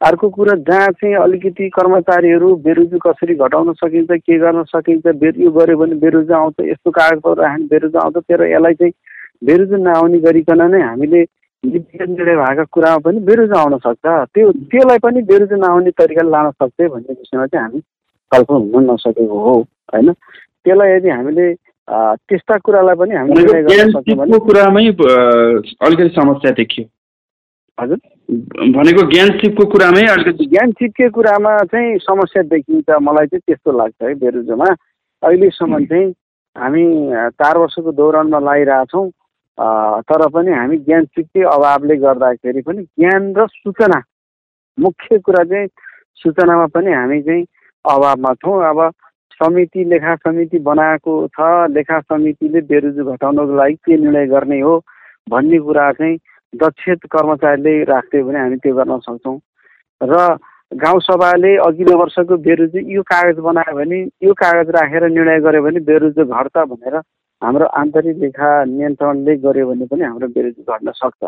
[0.00, 5.50] अर्को कुरा जहाँ चाहिँ अलिकति कर्मचारीहरू बेरोजु कसरी घटाउन सकिन्छ के गर्न सकिन्छ बे यो
[5.50, 8.92] गऱ्यो भने बेरोजु आउँछ यस्तो कागजपत्र राख्यो बेरोजु आउँछ तर यसलाई चाहिँ
[9.44, 11.22] बेरोजु नआउने गरिकन नै हामीले
[11.64, 16.78] निर्णय भएका कुरामा पनि बेरोजु आउन सक्छ। त्यो त्यसलाई पनि बेरोजु नआउने तरिकाले लान सक्छ
[16.78, 17.80] भन्ने विषयमा चाहिँ हामी
[18.32, 19.54] छलफल हुन नसकेको हो
[19.94, 20.12] होइन?
[20.62, 21.46] त्यसलाई यदि हामीले
[22.28, 26.86] त्यस्ता कुरालाई पनि हामीले कुरामै अलिकति समस्या देखियो।
[27.78, 33.72] हजुर। भनेको ज्ञान सिपको कुरामै अलिकति ज्ञान सिपकै कुरामा चाहिँ समस्या देखिन्छ। मलाई चाहिँ त्यस्तो
[33.72, 34.68] लाग्छ है बेरुजोमा।
[35.22, 36.12] अहिलेसम्म चाहिँ
[36.56, 36.84] हामी
[37.40, 39.08] चार वर्षको दौरानमा लगाइरहेछौँ
[40.04, 44.02] तर पनि हामी ज्ञान सिपकै अभावले गर्दाखेरि पनि ज्ञान र सूचना
[44.78, 45.68] मुख्य कुरा चाहिँ
[46.20, 47.44] सूचनामा पनि हामी चाहिँ
[47.84, 48.90] अभावमा छौँ। अब
[49.40, 51.40] समिति लेखा समिति बनाएको छ।
[51.72, 54.78] लेखा समितिले बेरोजु घटाउनको लागि के निर्णय गर्ने हो
[55.30, 56.16] भन्ने कुरा चाहिँ
[56.52, 59.38] दक्ष कर्मचारीले राख्थ्यो भने हामी त्यो गर्न सक्छौँ।
[60.00, 60.14] र
[60.72, 66.24] गाउँसभाले अघिल्लो वर्षको बेरोजु यो कागज बनायो भने यो कागज राखेर निर्णय गर्यो भने बेरोजु
[66.24, 66.96] घट्छ भनेर
[67.42, 71.22] हाम्रो आन्तरिक लेखा नियन्त्रणले गर्यो भने पनि हाम्रो बेरोजु घट्न सक्छ।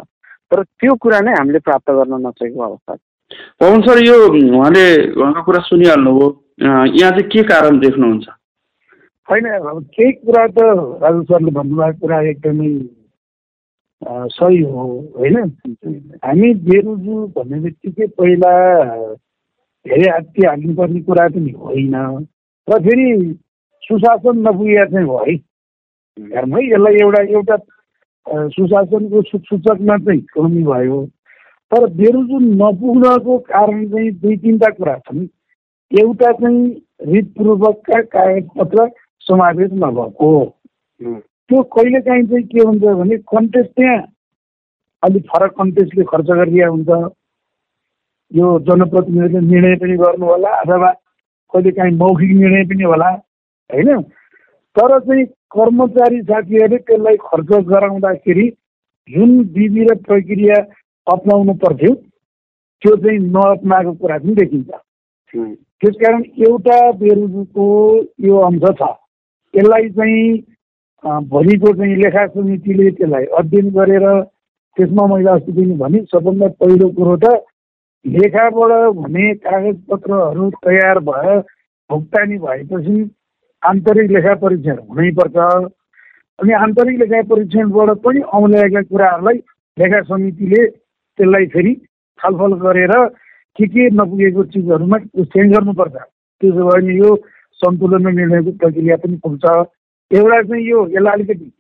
[0.51, 2.95] तर त्यो कुरा नै हामीले प्राप्त गर्न नसकेको अवस्था
[3.61, 6.29] पवन सर यो उहाँले उहाँको कुरा सुनिहाल्नुभयो।
[6.61, 8.27] यहाँ चाहिँ के कारण देख्नुहुन्छ?
[9.29, 9.45] होइन
[9.95, 10.59] केही कुरा त
[11.03, 12.71] राजु सरले भन्नुभएको कुरा एकदमै
[14.09, 14.85] सही हो
[15.17, 15.37] होइन?
[16.25, 18.53] हामी बेरुजु भन्ने बित्तिकै पहिला
[19.87, 21.95] धेरै हात्ती हाल्नुपर्ने कुरा पनि होइन।
[22.69, 23.09] र फेरि
[23.83, 25.35] सुशासन नपुगेर चाहिँ भयो है।
[26.17, 27.57] हेर्नु है यसलाई एउटा एउटा
[28.49, 31.07] सुशासनको सूचकमा चाहिँ कमी भयो।
[31.73, 35.27] तर बेरुजु नपुग्नको कारण चाहिँ दुई तिनवटा कुरा छन्।
[35.93, 36.65] एउटा चाहिँ
[37.13, 38.89] रितपूर्वकका कागजपत्र
[39.21, 40.31] समावेश नभएको।
[41.51, 44.03] त्यो कहिलेकाहीँ चाहिँ के हुन्छ भने कन्टेस्ट त्यहाँ
[45.03, 46.91] अलिक फरक कन्टेस्टले खर्च गरिदिएको हुन्छ।
[48.33, 50.91] यो जनप्रतिनिधिले निर्णय पनि गर्नु होला अथवा
[51.55, 53.09] कहिलेकाहीँ मौखिक निर्णय पनि होला
[53.71, 54.03] होइन?
[54.77, 58.47] तर चाहिँ कर्मचारी साथीहरूले त्यसलाई खर्च गराउँदाखेरि
[59.09, 60.61] जुन विधि र प्रक्रिया
[61.07, 64.71] अप्नाउनु पर्थ्यो त्यो चाहिँ नअप्नाएको कुरा पनि देखिन्छ।
[65.83, 67.67] त्यसकारण एउटा बेरुजुको
[68.29, 68.95] यो अंश छ।
[69.55, 70.39] यसलाई चाहिँ
[71.05, 74.07] भोलिको चाहिँ लेखा समितिले त्यसलाई अध्ययन गरेर
[74.77, 77.33] त्यसमा मैले अस्ति पनि भने सबभन्दा पहिलो कुरो त
[78.05, 81.39] लेखाबाट भने कागजपत्रहरू तयार भएर
[81.91, 82.97] भुक्तानी भएपछि
[83.63, 85.37] आन्तरिक लेखा परीक्षण हुनैपर्छ।
[86.39, 89.39] अनि आन्तरिक लेखा परीक्षणबाट पनि औल्याएका कुराहरूलाई
[89.77, 91.75] लेखा समितिले त्यसलाई फेरि
[92.21, 92.95] छलफल गरेर
[93.59, 95.97] के के नपुगेको चिजहरूमा चेन्ज गर्नुपर्छ।
[96.41, 97.17] त्यसो भने यो
[97.61, 99.45] सन्तुलन निर्णयको प्रक्रिया पनि पुग्छ।
[100.11, 101.53] एउटा चाहिँ यो यसलाई अलिकति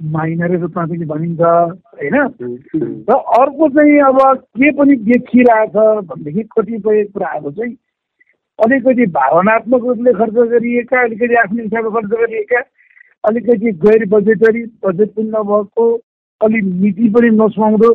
[0.00, 2.16] माइनर रूपमा पनि भनिन्छ होइन?
[3.08, 4.20] र अर्को चाहिँ अब
[4.56, 5.76] के पनि देखिरहेछ
[6.06, 7.76] भनेदेखि कतिपय कुराहरू चाहिँ
[8.58, 12.60] अलिकति भावनात्मक रूपले खर्च गरिएका अलिकति आफ्नो हिसाबले खर्च गरिएका
[13.24, 15.86] अलिकति गैर बजेटरी बजेट पनि नभएको
[16.40, 17.92] अलिक नीति पनि नसुहाउँदो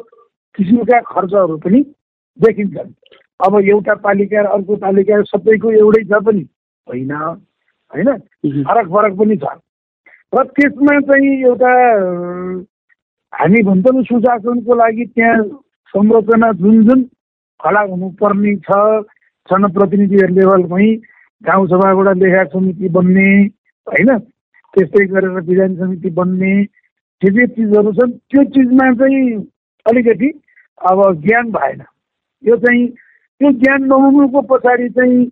[0.56, 1.82] किसिमका खर्चहरू पनि
[2.38, 2.94] देखिन्छन्
[3.40, 6.48] अब एउटा पालिका र अर्को पालिका सबैको एउटै छ पनि।
[6.88, 7.12] होइन?
[7.92, 8.18] होइन?
[8.64, 9.58] फरक फरक पनि छ।
[10.34, 11.72] र त्यसमा चाहिँ एउटा
[13.34, 15.44] हामी भन्छौँ सुशासनको लागि त्यहाँ
[15.94, 17.04] संरचना जुन जुन
[17.60, 18.80] खडा हुनुपर्ने छ
[19.50, 20.90] जनप्रतिनिधिहरू लेभलमै
[21.42, 23.30] गाउँसभाबाट लेखा समिति बन्ने
[23.88, 24.10] होइन?
[24.74, 26.54] त्यस्तै गरेर विधान समिति बन्ने
[27.22, 29.24] जे जे चिजहरू छन् त्यो चिजमा चाहिँ
[29.86, 30.30] अलिकति
[30.82, 31.82] अब ज्ञान भएन।
[32.44, 35.26] यो चाहिँ त्यो ज्ञान नहुनुको पछाडि चाहिँ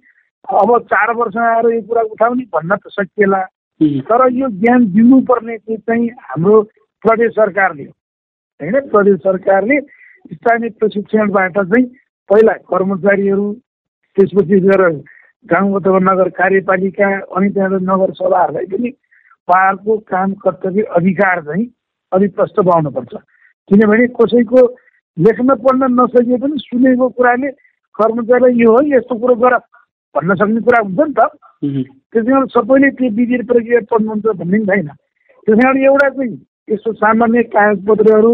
[0.61, 3.43] अब चार वर्ष आएर यो कुरा उठाउने भन्न त सकिएला।
[3.81, 6.61] तर यो ज्ञान दिनुपर्ने चाहिँ हाम्रो
[7.03, 8.79] प्रदेश सरकारले होइन?
[8.89, 9.79] प्रदेश सरकारले
[10.33, 11.85] स्थानीय प्रशिक्षणबाट चाहिँ
[12.29, 13.51] पहिला कर्मचारीहरू
[14.17, 14.81] त्यसपछि गएर
[15.45, 18.89] गाउँ अथवा नगर कार्यपालिका अनि त्यहाँबाट नगर सभाहरूलाई पनि
[19.47, 21.65] उहाँहरूको काम कर्तव्य अधिकार चाहिँ
[22.11, 23.13] अलिक प्रष्ट पाउनुपर्छ।
[23.69, 24.61] किनभने कसैको
[25.17, 27.51] लेख्न पढ्न नसके पनि सुनेको कुराले
[27.95, 29.57] कर्मचारीलाई यो हो यस्तो कुरो गर।
[30.15, 31.27] भन्न सक्ने कुरा हुन्छ नि त।
[32.11, 34.87] त्यस कारण सबैले त्यो विधि प्रक्रिया पढ्नुहुन्छ भन्ने पनि छैन।
[35.47, 36.33] त्यस कारण एउटा चाहिँ
[36.67, 38.31] यस्तो सामान्य कागजपत्रहरू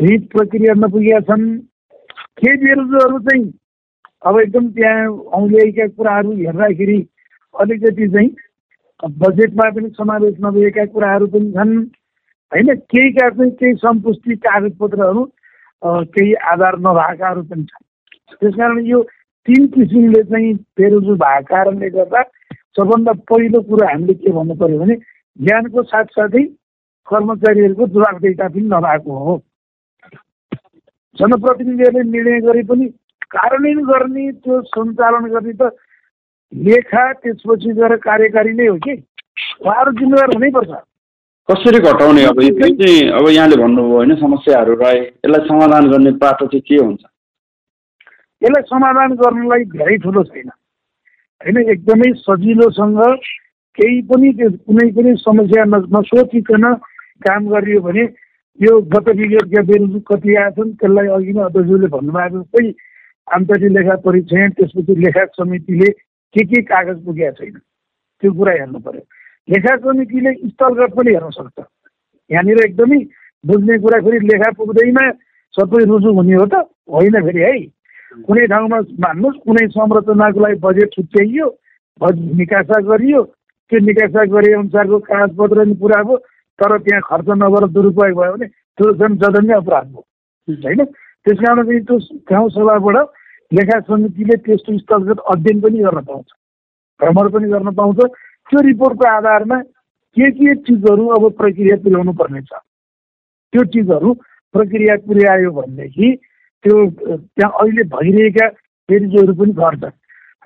[0.00, 1.44] रिट प्रक्रिया नपुगेका छन्।
[2.38, 3.52] केही बेरोजहरू चाहिँ
[4.26, 6.98] अब एकदम त्यहाँ औल्याइका कुराहरू हेर्दाखेरि
[7.54, 8.30] अलिकति चाहिँ
[9.20, 11.74] बजेटमा पनि समावेश नभएका कुराहरू पनि छन्।
[12.52, 15.24] होइन केहीका चाहिँ केही सम्पुष्टि कागजपत्रहरू
[16.14, 17.84] केही आधार नभएकाहरू पनि छन्।
[18.40, 19.00] त्यस कारण यो
[19.46, 22.22] तिन किसिमले चाहिँ बेरोजु भएको कारणले गर्दा
[22.76, 24.94] सबभन्दा पहिलो कुरो हामीले के भन्नु पऱ्यो भने
[25.36, 26.44] ज्ञानको साथसाथै
[27.08, 29.34] कर्मचारीहरूको जवाबदेता पनि नभएको हो।
[31.18, 32.86] जनप्रतिनिधिहरूले निर्णय गरे पनि
[33.30, 35.70] कार्यान्वयन गर्ने त्यो सञ्चालन गर्ने त
[36.52, 38.94] लेखा त्यसपछि गएर कार्यकारी नै हो कि?
[39.60, 40.70] उहाँहरू जिम्मेवार हुनैपर्छ।
[41.48, 42.24] कसरी घटाउने?
[42.24, 47.02] अब चाहिँ अब यहाँले भन्नुभयो होइन समस्याहरू रहे यसलाई समाधान गर्ने बाटो चाहिँ के हुन्छ?
[48.44, 50.48] यसलाई समाधान गर्नलाई धेरै ठुलो छैन।
[51.40, 53.00] होइन एकदमै सजिलोसँग
[53.78, 56.64] केही पनि त्यो कुनै पनि समस्या न नसोचिकन
[57.26, 58.04] काम गरियो भने
[58.58, 62.66] यो गत विगतका बेलुजु कति आएछन् त्यसलाई अघि नै अध्यक्षले भन्नुभएको जस्तै
[63.28, 65.90] आन्तरिक लेखा परीक्षण त्यसपछि लेखा समितिले
[66.34, 67.58] के के कागज पुगेका छैन
[68.22, 69.02] त्यो कुरा हेर्नु पर्यो।
[69.48, 71.58] लेखा समितिले स्थलगत पनि हेर्न सक्छ।
[72.30, 72.98] यहाँनिर एकदमै
[73.44, 75.04] बुझ्ने कुरा फेरि लेखा पुग्दैमा
[75.54, 76.54] सबै रुजु हुने हो त
[76.94, 77.54] होइन फेरि है।
[78.22, 81.46] कुनै ठाउँमा मान्नुहोस् कुनै संरचनाको लागि बजेट छुट्याइयो
[82.38, 83.22] निकासा गरियो
[83.72, 86.16] त्यो निकासा गरे अनुसारको कागजपत्र पनि पुरा भयो
[86.58, 90.00] तर त्यहाँ खर्च नगरेर दुरुपयोग भयो भने त्यो झन् जघन्य अपराध हो।
[90.48, 90.84] होइन?
[91.26, 91.98] त्यस कारण चाहिँ त्यो
[92.30, 92.96] गाउँ सभाबाट
[93.52, 96.28] लेखा समितिले त्यस्तो स्थलगत अध्ययन पनि गर्न पाउँछ
[97.00, 97.98] भ्रमण पनि गर्न पाउँछ।
[98.50, 99.58] त्यो रिपोर्टको आधारमा
[100.16, 102.62] के के चिजहरू अब प्रक्रिया पुर्याउनु पर्ने छ
[103.52, 104.12] त्यो चिजहरू
[104.54, 106.08] प्रक्रिया पुर्यायो भनेदेखि
[106.64, 108.46] त्यो त्यहाँ अहिले भइरहेका
[108.88, 109.84] पेरिजहरू पनि घट्छ।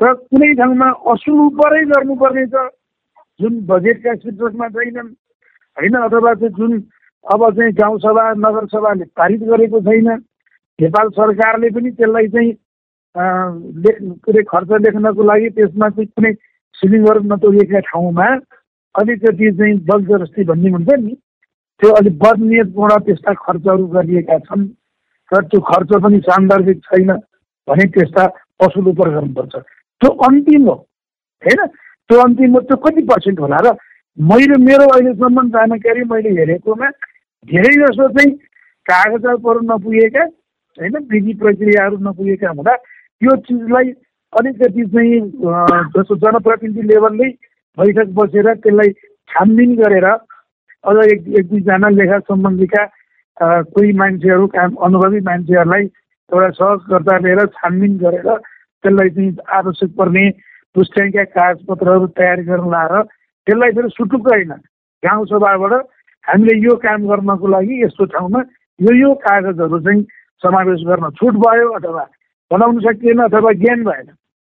[0.00, 2.68] र कुनै ठाउँमा असुल परै गर्नुपर्ने छ
[3.40, 5.10] जुन बजेटका शीर्षकमा छैनन्
[5.76, 5.94] होइन?
[5.96, 6.72] अथवा चाहिँ जुन
[7.24, 10.08] अब चाहिँ गाउँसभा नगरसभाले पारित गरेको छैन
[10.78, 12.52] नेपाल सरकारले पनि त्यसलाई चाहिँ
[13.84, 16.32] लेख के खर्च लेख्नको लागि त्यसमा चाहिँ कुनै
[16.78, 18.28] सिलिङहरू नतोडिएका ठाउँमा
[18.94, 21.14] अलिकति चाहिँ बलजबस्ती भन्ने हुन्छ नि
[21.80, 24.66] त्यो अलिक बदनियतपूर्ण त्यस्ता खर्चहरू गरिएका छन्।
[25.32, 27.12] र त्यो खर्च पनि सान्दर्भिक छैन
[27.68, 28.26] भने त्यस्ता
[28.60, 29.54] पसुल उपर गर्नुपर्छ।
[30.00, 31.66] त्यो अन्तिम हो होइन?
[32.10, 33.56] त्यो अन्तिम हो त्यो कति पर्सेन्ट होला?
[33.64, 33.76] र
[34.18, 36.88] मैले मेरो अहिलेसम्म जानकारी मैले हेरेकोमा
[37.48, 38.30] धेरै जसो चाहिँ
[38.86, 40.94] कागजातहरू नपुगेका होइन?
[41.12, 43.92] विधि प्रक्रियाहरू नपुगेका हुँदा त्यो चिजलाई
[44.32, 45.20] अलिकति चाहिँ
[45.94, 47.28] जस्तो जनप्रतिनिधि लेभलले
[47.78, 48.90] बैठक बसेर त्यसलाई
[49.30, 52.84] छानबिन गरेर अझ एक एक दुईजना लेखा सम्बन्धीका
[53.42, 58.28] कोही मान्छेहरू काम अनुभवी मान्छेहरूलाई एउटा सहजकर्ता लिएर छानबिन गरेर
[58.84, 60.24] त्यसलाई चाहिँ आवश्यक पर्ने
[60.76, 63.02] पुष्ट्याङ्का कागजपत्रहरू तयार गर्न लाएर
[63.46, 64.52] त्यसलाई फेरि सुटुक्क होइन।
[65.02, 65.72] गाउँसभाबाट
[66.24, 68.40] हामीले यो काम गर्नको लागि यस्तो ठाउँमा
[68.80, 70.02] यो यो कागजहरू चाहिँ
[70.42, 72.04] समावेश गर्न छुट भयो अथवा
[72.50, 74.06] बनाउन सकिएन अथवा ज्ञान भएन।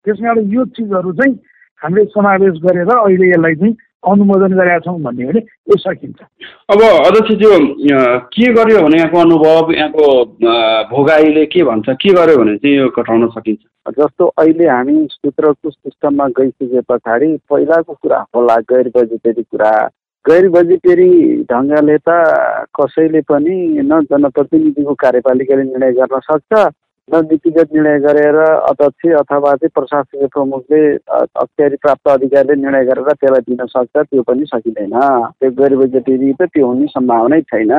[0.06, 1.36] त्यस कारण यो चिजहरू चाहिँ
[1.82, 3.76] हामीले समावेश गरेर अहिले यसलाई चाहिँ
[4.12, 6.20] अनुमोदन गरेका छौँ भन्ने भने यो सकिन्छ।
[6.72, 7.58] अब अध्यक्ष त्यो
[8.32, 10.06] के गर्यो भने यहाँको अनुभव यहाँको
[10.92, 13.62] भोगाईले के भन्छ के गर्यो भने चाहिँ यो घटाउन सकिन्छ?
[13.98, 19.72] जस्तो अहिले हामी सूत्रको सिस्टममा गइसके पछाडि पहिलाको कुरा होला गैर बजेटरी कुरा।
[20.26, 21.12] गैर बजेटरी
[21.52, 22.10] ढङ्गले त
[22.74, 26.54] कसैले पनि न जनप्रतिनिधिको कार्यपालिकाले निर्णय गर्न सक्छ
[27.14, 30.80] नीतिगत निर्णय गरेर अध्यक्ष अथवा चाहिँ प्रशासकीय प्रमुखले
[31.14, 34.98] अख्तियारी प्राप्त अधिकारीले निर्णय गरेर त्यसलाई दिन सक्छ त्यो पनि सकिँदैन।
[35.40, 37.74] त्यो गैर बजेटरी त त्यो हुने सम्भावनै छैन।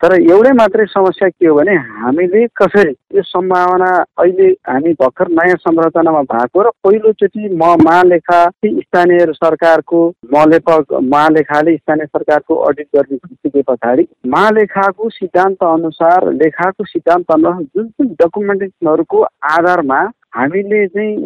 [0.00, 3.86] तर एउटै मात्रै समस्या के हो भने हामीले कसरी यो सम्भावना
[4.16, 10.02] अहिले हामी भर्खर नयाँ संरचनामा भएको र पहिलोचोटि म महालेखा स्थानीय सरकारको
[10.34, 10.70] मलेप
[11.06, 18.14] महालेखाले स्थानीय सरकारको अडिट गर्ने भइसके पछाडि महालेखाको सिद्धान्त अनुसार लेखाको सिद्धान्त अनुसार जुन जुन
[18.22, 20.00] डकुमेन्टेसनहरूको आधारमा
[20.36, 21.16] हामीले चाहिँ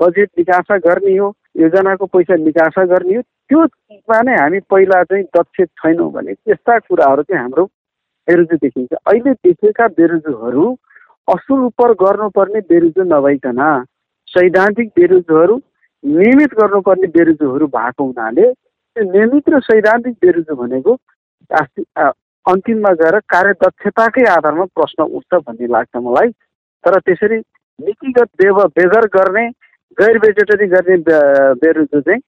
[0.00, 5.24] बजेट निकासा गर्ने हो योजनाको पैसा निकासा गर्ने हो त्यो चिजमा नै हामी पहिला चाहिँ
[5.36, 7.68] दक्ष छैनौँ भने त्यस्ता कुराहरू चाहिँ हाम्रो
[8.28, 10.64] बेरोजु देखिन्छ। अहिले देखेका बेरोजुहरू
[11.28, 13.60] असुल उप गर्नुपर्ने बेरुजु नभइकन
[14.28, 15.56] सैद्धान्तिक बेरुजुहरू
[16.04, 20.96] नियमित गर्नुपर्ने बेरुजुहरू भएको हुनाले त्यो नियमित र सैद्धान्तिक बेरुजु भनेको
[22.46, 26.30] अन्तिममा गएर कार्यदक्षताकै आधारमा प्रश्न उठ्छ भन्ने लाग्छ मलाई।
[26.84, 27.38] तर त्यसरी
[27.78, 29.46] नीतिगत बेव बेगर गर्ने
[29.98, 30.96] गैर भेजिटरी गर्ने
[31.60, 32.20] बेरुजु चाहिँ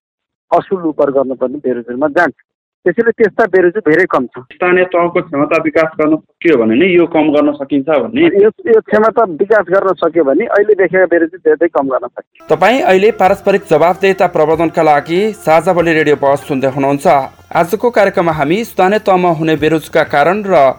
[0.50, 2.36] असुल उपर गर्नुपर्ने बेरुजुमा जान्छ।
[2.84, 7.06] त्यसैले त्यस्ता बेरोजु धेरै कम छ। स्थानीय तहको क्षमता विकास गर्न सकियो भने नै यो
[7.14, 11.68] कम गर्न सकिन्छ भन्ने। यो यो क्षमता विकास गर्न सक्यो भने अहिले देखेका बेरोजु धेरै
[11.70, 17.06] कम गर्न सकिन्छ तपाईँ अहिले पारस्परिक जवाबदेता प्रबन्धनका लागि साझा बोली रेडियो बस सुन्दै हुनुहुन्छ।
[17.54, 20.74] आजको कार्यक्रममा हामी स्थानीय तहमा हुने बेरोजका कारण र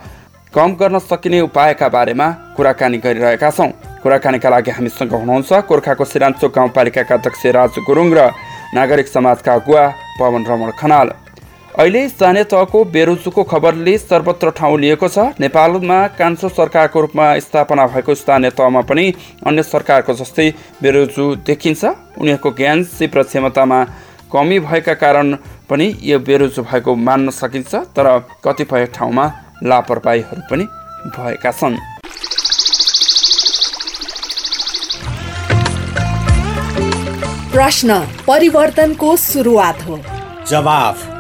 [0.52, 2.28] कम गर्न सकिने उपायका बारेमा
[2.58, 3.72] कुराकानी गरिरहेका छौँ।
[4.04, 8.30] कुराकानीका लागि हामीसँग हुनुहुन्छ गोर्खाको सिरान्चोक गाउँपालिकाका अध्यक्ष राजु गुरुङ र
[8.76, 9.84] नागरिक समाजका अगुवा
[10.20, 11.08] पवन रमण खनाल।
[11.74, 18.16] अहिले स्थानीय तहको बेरोजुको खबरले सर्वत्र ठाउँ लिएको छ। नेपालमा कान्छो सरकारको रूपमा स्थापना भएको
[18.16, 19.06] स्थानीय तहमा पनि
[19.48, 20.46] अन्य सरकारको जस्तै
[20.82, 21.84] बेरोजु देखिन्छ।
[22.22, 23.80] उनीहरूको ज्ञान सिप र क्षमतामा
[24.30, 25.34] कमी भएका कारण
[25.70, 28.10] पनि यो बेरोजु भएको मान्न सकिन्छ तर
[28.46, 29.26] कतिपय ठाउँमा
[29.64, 30.66] लापरवाहीहरू पनि
[31.10, 31.78] भएका छन्।
[37.52, 40.00] प्रश्न परिवर्तनको सुरुवात हो।
[40.48, 41.13] जवाफ।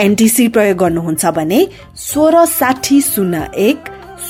[0.00, 1.60] एनटिसी प्रयोग गर्नुहुन्छ भने
[1.96, 3.78] सोह्र साठी शून्य एक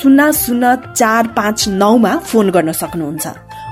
[0.00, 3.26] शून्य शून्य चार पाँच नौमा फोन गर्न सक्नुहुन्छ।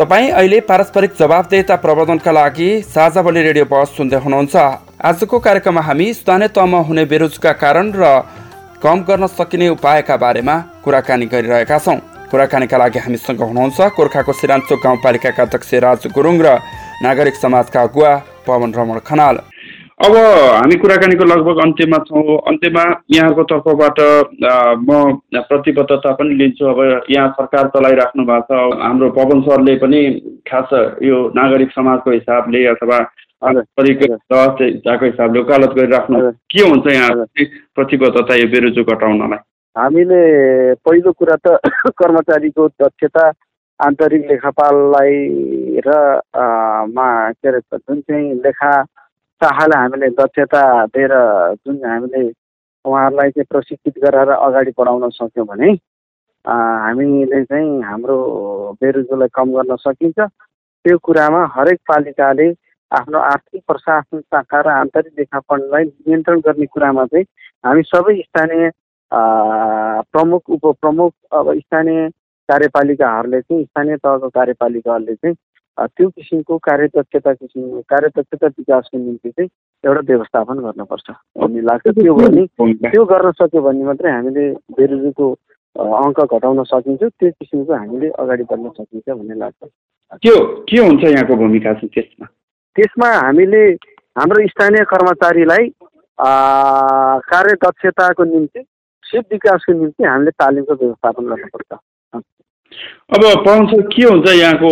[0.00, 4.56] तपाईँ अहिले पारस्परिक जवाबदेता प्रबन्धनका लागि साझा बोली रेडियो बहस सुन्दै हुनुहुन्छ।
[4.96, 8.24] आजको कार्यक्रममा हामी स्थानीय तहमा हुने बेरोजगार कारण र
[8.80, 11.98] कम गर्न सकिने उपायका बारेमा कुराकानी गरिरहेका छौँ।
[12.32, 16.48] कुराकानीका लागि हामीसँग हुनुहुन्छ गोर्खाको सिरान्चोक गाउँपालिकाका अध्यक्ष राजु गुरुङ र
[17.04, 18.12] नागरिक समाजका अगुवा
[18.48, 19.49] पवन रमण खनाल।
[20.00, 22.82] अब हामी कुराकानीको लगभग अन्त्यमा छौँ। अन्त्यमा
[23.12, 23.98] यहाँको तर्फबाट
[24.80, 26.80] म प्रतिबद्धता पनि लिन्छु। अब
[27.10, 30.00] यहाँ सरकार चलाइराख्नु भएको छ। हाम्रो पवन सरले पनि
[30.48, 30.72] खास
[31.04, 32.98] यो नागरिक समाजको हिसाबले अथवा
[33.44, 37.10] हिसाबले वकालत गरिराख्नु के हुन्छ यहाँ?
[37.76, 39.38] प्रतिबद्धता यो बेरोजु घटाउनलाई
[39.76, 40.20] हामीले
[40.80, 41.60] पहिलो कुरा त
[42.00, 43.26] कर्मचारीको दक्षता
[43.80, 45.14] आन्तरिक लेखापाललाई
[45.86, 45.98] र
[46.96, 48.72] मा के अरे जुन चाहिँ लेखा
[49.40, 50.62] शाखालाई हामीले दक्षता
[50.92, 51.12] दिएर
[51.64, 52.22] जुन हामीले
[52.84, 55.70] उहाँहरूलाई चाहिँ प्रशिक्षित गराएर अगाडि बढाउन सक्यौँ भने
[56.44, 58.16] हामीले चाहिँ हाम्रो
[58.80, 60.18] बेरोजगारलाई कम गर्न सकिन्छ।
[60.84, 62.48] त्यो कुरामा हरेक पालिकाले
[62.90, 67.24] आफ्नो आर्थिक प्रशासन शाखा र आन्तरिक लेखापनलाई नियन्त्रण गर्ने कुरामा चाहिँ
[67.64, 68.70] हामी सबै स्थानीय
[70.12, 72.08] प्रमुख उपप्रमुख अब स्थानीय
[72.48, 75.36] कार्यपालिकाहरूले चाहिँ स्थानीय तहको कार्यपालिकाहरूले चाहिँ
[75.80, 79.48] त्यो किसिमको कार्यदक्षता किसिम कार्यदक्षता विकासको निम्ति चाहिँ
[79.84, 81.10] एउटा व्यवस्थापन गर्नुपर्छ।
[81.40, 82.46] भन्ने लाग्छ त्यो भने
[82.90, 84.44] त्यो गर्न सक्यो भने मात्रै हामीले
[84.76, 85.26] बेरोजगारीको
[85.76, 89.60] अङ्क घटाउन सकिन्छ त्यो किसिमको हामीले अगाडि बढ्न सकिन्छ भन्ने लाग्छ।
[90.22, 90.34] के
[90.68, 92.26] के हुन्छ यहाँको भूमिका चाहिँ त्यसमा?
[92.76, 93.62] त्यसमा हामीले
[94.16, 95.64] हाम्रो स्थानीय कर्मचारीलाई
[97.32, 98.60] कार्यदक्षताको निम्ति
[99.04, 101.72] सिप विकासको निम्ति हामीले तालिमको व्यवस्थापन गर्नुपर्छ।
[103.16, 104.70] अब पाउँछ के हुन्छ यहाँको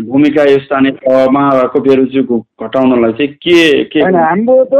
[0.00, 1.42] भूमिका स्थानीय तहमा
[1.76, 4.74] बेरोजगारी घटाउनलाई चाहिँ के के हाम्रो त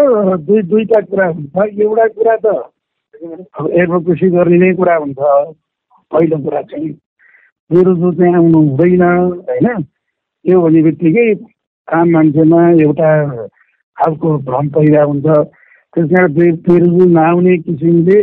[0.46, 2.46] दुई दुईवटा कुरा हुन्छ। एउटा कुरा त
[3.80, 5.18] एडभोकेसी गर्ने नै कुरा हुन्छ।
[6.12, 6.90] पहिलो कुरा चाहिँ
[7.70, 11.28] बेरोजगार चाहिँ आउनु हुँदैन होइन त्यो भने बित्तिकै
[11.88, 13.10] आम मान्छेमा एउटा
[13.96, 15.26] खालको भ्रम पहिरा हुन्छ।
[15.94, 16.32] त्यस कारण
[16.68, 18.18] बेरोजगार नआउने किसिमले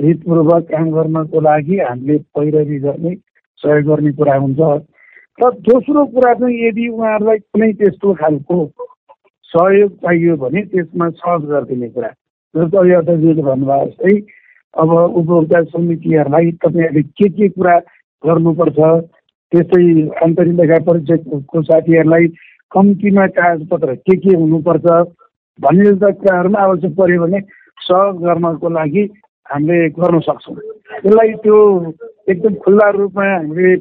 [0.00, 3.14] हितपूर्वक काम गर्नको लागि हामीले पैरवी गर्ने
[3.62, 4.60] सहयोग गर्ने कुरा हुन्छ।
[5.40, 8.56] र दोस्रो कुरा चाहिँ यदि उहाँहरूलाई कुनै त्यस्तो खालको
[9.52, 12.08] सहयोग चाहियो भने त्यसमा सहज गरिदिने कुरा।
[12.54, 14.14] जस्तो अहिले अध्यक्षले भन्नुभयो जस्तै
[14.74, 17.76] अब उपभोक्ता समितिहरूलाई तपाईँहरूले के के कुरा
[18.24, 18.78] गर्नुपर्छ
[19.52, 19.84] त्यस्तै
[20.24, 22.26] अन्तरिम लेखा परीक्षकको साथीहरूलाई
[22.72, 24.86] कम्तीमा कागजपत्र के के हुनुपर्छ
[25.58, 27.40] भन्ने जस्ता कुराहरूमा आवश्यक पऱ्यो भने
[27.88, 29.04] सहयोग गर्नको लागि
[29.46, 31.56] हामीले गर्न सक्छौँ। यसलाई त्यो
[32.28, 33.74] एकदम खुल्ला रूपमा हामीले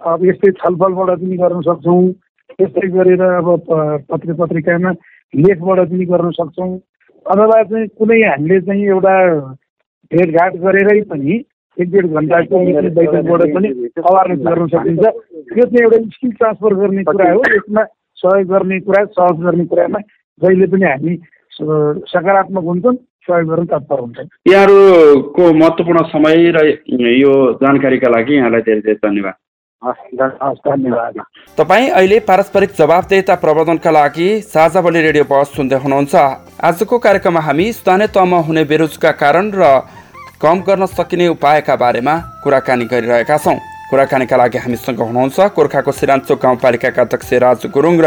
[0.00, 2.02] अब यस्तै छलफलबाट पनि गर्न सक्छौँ।
[2.60, 3.48] यस्तै गरेर अब
[4.10, 4.90] पत्र पत्रिकामा
[5.34, 6.72] लेखबाट पनि गर्न सक्छौँ।
[7.26, 9.14] अथवा चाहिँ कुनै हामीले चाहिँ एउटा
[10.12, 11.32] भेटघाट गरेरै पनि
[11.76, 12.58] एक डेढ घन्टाको
[12.96, 13.68] बैठकबाट पनि
[14.00, 15.04] अवेरनेस गर्न सकिन्छ।
[15.58, 17.84] यो चाहिँ एउटा स्किल ट्रान्सफर गर्ने कुरा हो। यसमा
[18.22, 20.00] सहयोग गर्ने कुरा सहयोग गर्ने कुरामा
[20.40, 21.14] जहिले पनि हामी
[22.12, 22.94] सकारात्मक हुन्छौँ
[23.28, 26.58] सहयोग गर्न तत्पर हुन्छौँ। यहाँहरूको महत्त्वपूर्ण समय र
[27.20, 27.32] यो
[27.62, 29.34] जानकारीका लागि यहाँलाई धेरै धेरै धन्यवाद।
[31.56, 36.14] तपाईँ अहिले पारस्परिक जवाबदेता प्रबन्धनका लागि साझा बोली रेडियो बस सुन्दै हुनुहुन्छ।
[36.60, 39.64] आजको कार्यक्रममा हामी स्थानीय तहमा हुने बेरोजगार कारण र
[40.36, 42.14] कम गर्न सकिने उपायका बारेमा
[42.44, 43.56] कुराकानी गरिरहेका छौँ।
[43.90, 48.06] कुराकानीका लागि हामीसँग हुनुहुन्छ गोर्खाको सिरान्चोक गाउँपालिकाका अध्यक्ष राजु गुरुङ र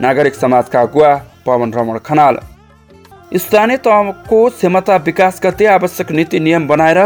[0.00, 1.10] नागरिक समाजका अगुवा
[1.44, 2.34] पवन रमण खनाल।
[3.36, 7.00] स्थानीय तहको क्षमता विकास गर्दै आवश्यक नीति नियम बनाएर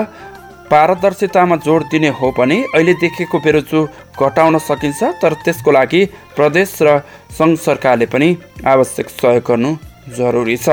[0.71, 3.81] पारदर्शितामा जोड दिने हो भने अहिले देखेको बेरोजु
[4.19, 6.03] घटाउन सकिन्छ तर त्यसको लागि
[6.37, 6.99] प्रदेश र
[7.39, 8.29] सङ्घ सरकारले पनि
[8.67, 9.77] आवश्यक सहयोग गर्नु
[10.19, 10.69] जरुरी छ।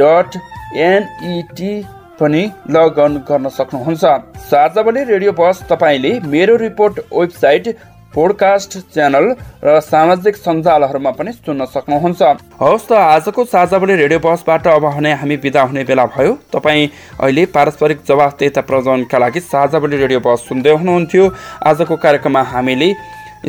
[0.00, 0.36] डट
[0.84, 1.72] एनइटी
[2.20, 4.04] पनि लगअन गर्न सक्नुहुन्छ
[4.44, 7.68] साझावली रेडियो बस तपाईँले मेरो रिपोर्ट वेबसाइट
[8.16, 9.26] पोडकास्ट च्यानल
[9.60, 12.22] र सामाजिक सञ्जालहरूमा पनि सुन्न सक्नुहुन्छ।
[12.56, 16.88] हवस् त आजको साझावली रेडियो बसबाट अब भने हामी विदा हुने बेला भयो। तपाईँ
[17.20, 21.24] अहिले पारस्परिक जवाफदेता प्रजनका लागि साझावली रेडियो बस सुन्दै हुनुहुन्थ्यो।
[21.60, 22.88] आजको कार्यक्रममा हामीले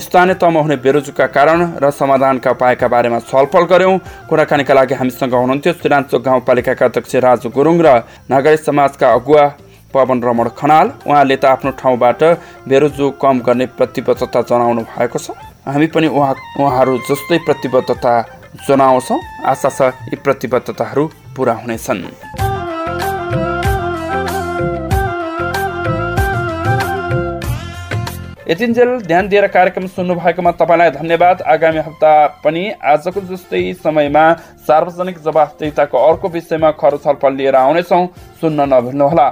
[0.04, 3.98] स्थानीय तहमा हुने बेरोजगार कारण र समाधानका उपायका बारेमा छलफल गऱ्यौँ।
[4.28, 9.44] कुराकानीका लागि हामीसँग हुनुहुन्थ्यो श्रीरान्चोक गाउँपालिकाका अध्यक्ष राजु गुरुङ र नागरिक समाजका अगुवा
[9.94, 12.24] पवन रमण खनाल उहाँले त आफ्नो ठाउँबाट
[12.68, 15.32] बेरोजु कम गर्ने प्रतिबद्धता जनाउनु भएको छ।
[15.66, 18.14] हामी पनि उहाँ उहाँहरू जस्तै प्रतिबद्धता
[18.68, 19.82] जनाउँछौँ। आशा छ
[20.12, 21.04] यी प्रतिबद्धताहरू
[21.36, 22.04] पुरा हुनेछन्।
[28.48, 32.12] यतिन्जेल ध्यान दिएर कार्यक्रम सुन्नु भएकोमा तपाईँलाई धन्यवाद। आगामी हप्ता
[32.44, 34.24] पनि आजको जस्तै समयमा
[34.68, 38.08] सार्वजनिक जवाफदेताको अर्को विषयमा खर छलफल लिएर आउनेछौँ।
[38.42, 39.28] सुन्न नभुल्नुहोला।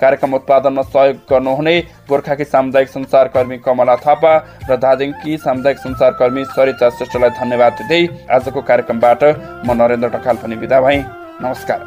[0.00, 1.74] कार्यक्रम उत्पादनमा सहयोग गर्नुहुने
[2.08, 4.32] गोर्खाकी सामुदायिक सञ्चारकर्मी कमला थापा
[4.70, 8.02] र दार्जिलिङकी सामुदायिक सञ्चारकर्मी सरिता श्रेष्ठलाई धन्यवाद दिँदै
[8.36, 9.22] आजको कार्यक्रमबाट
[9.66, 11.04] म नरेन्द्र ढकाल पनि विदा भएँ।
[11.42, 11.80] नमस्कार।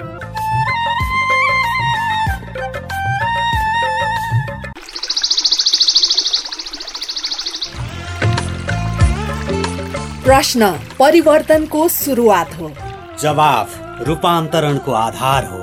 [10.26, 12.72] प्रश्न परिवर्तनको सुरुवात हो।
[13.22, 13.70] जवाफ
[14.07, 15.62] रूपान्तरणको आधार हो।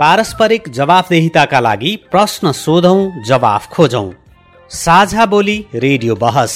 [0.00, 4.10] पारस्परिक जवाफदेहिताका लागि प्रश्न सोधौं जवाफ खोजौं।
[4.70, 6.54] साझा बोली रेडियो बहस।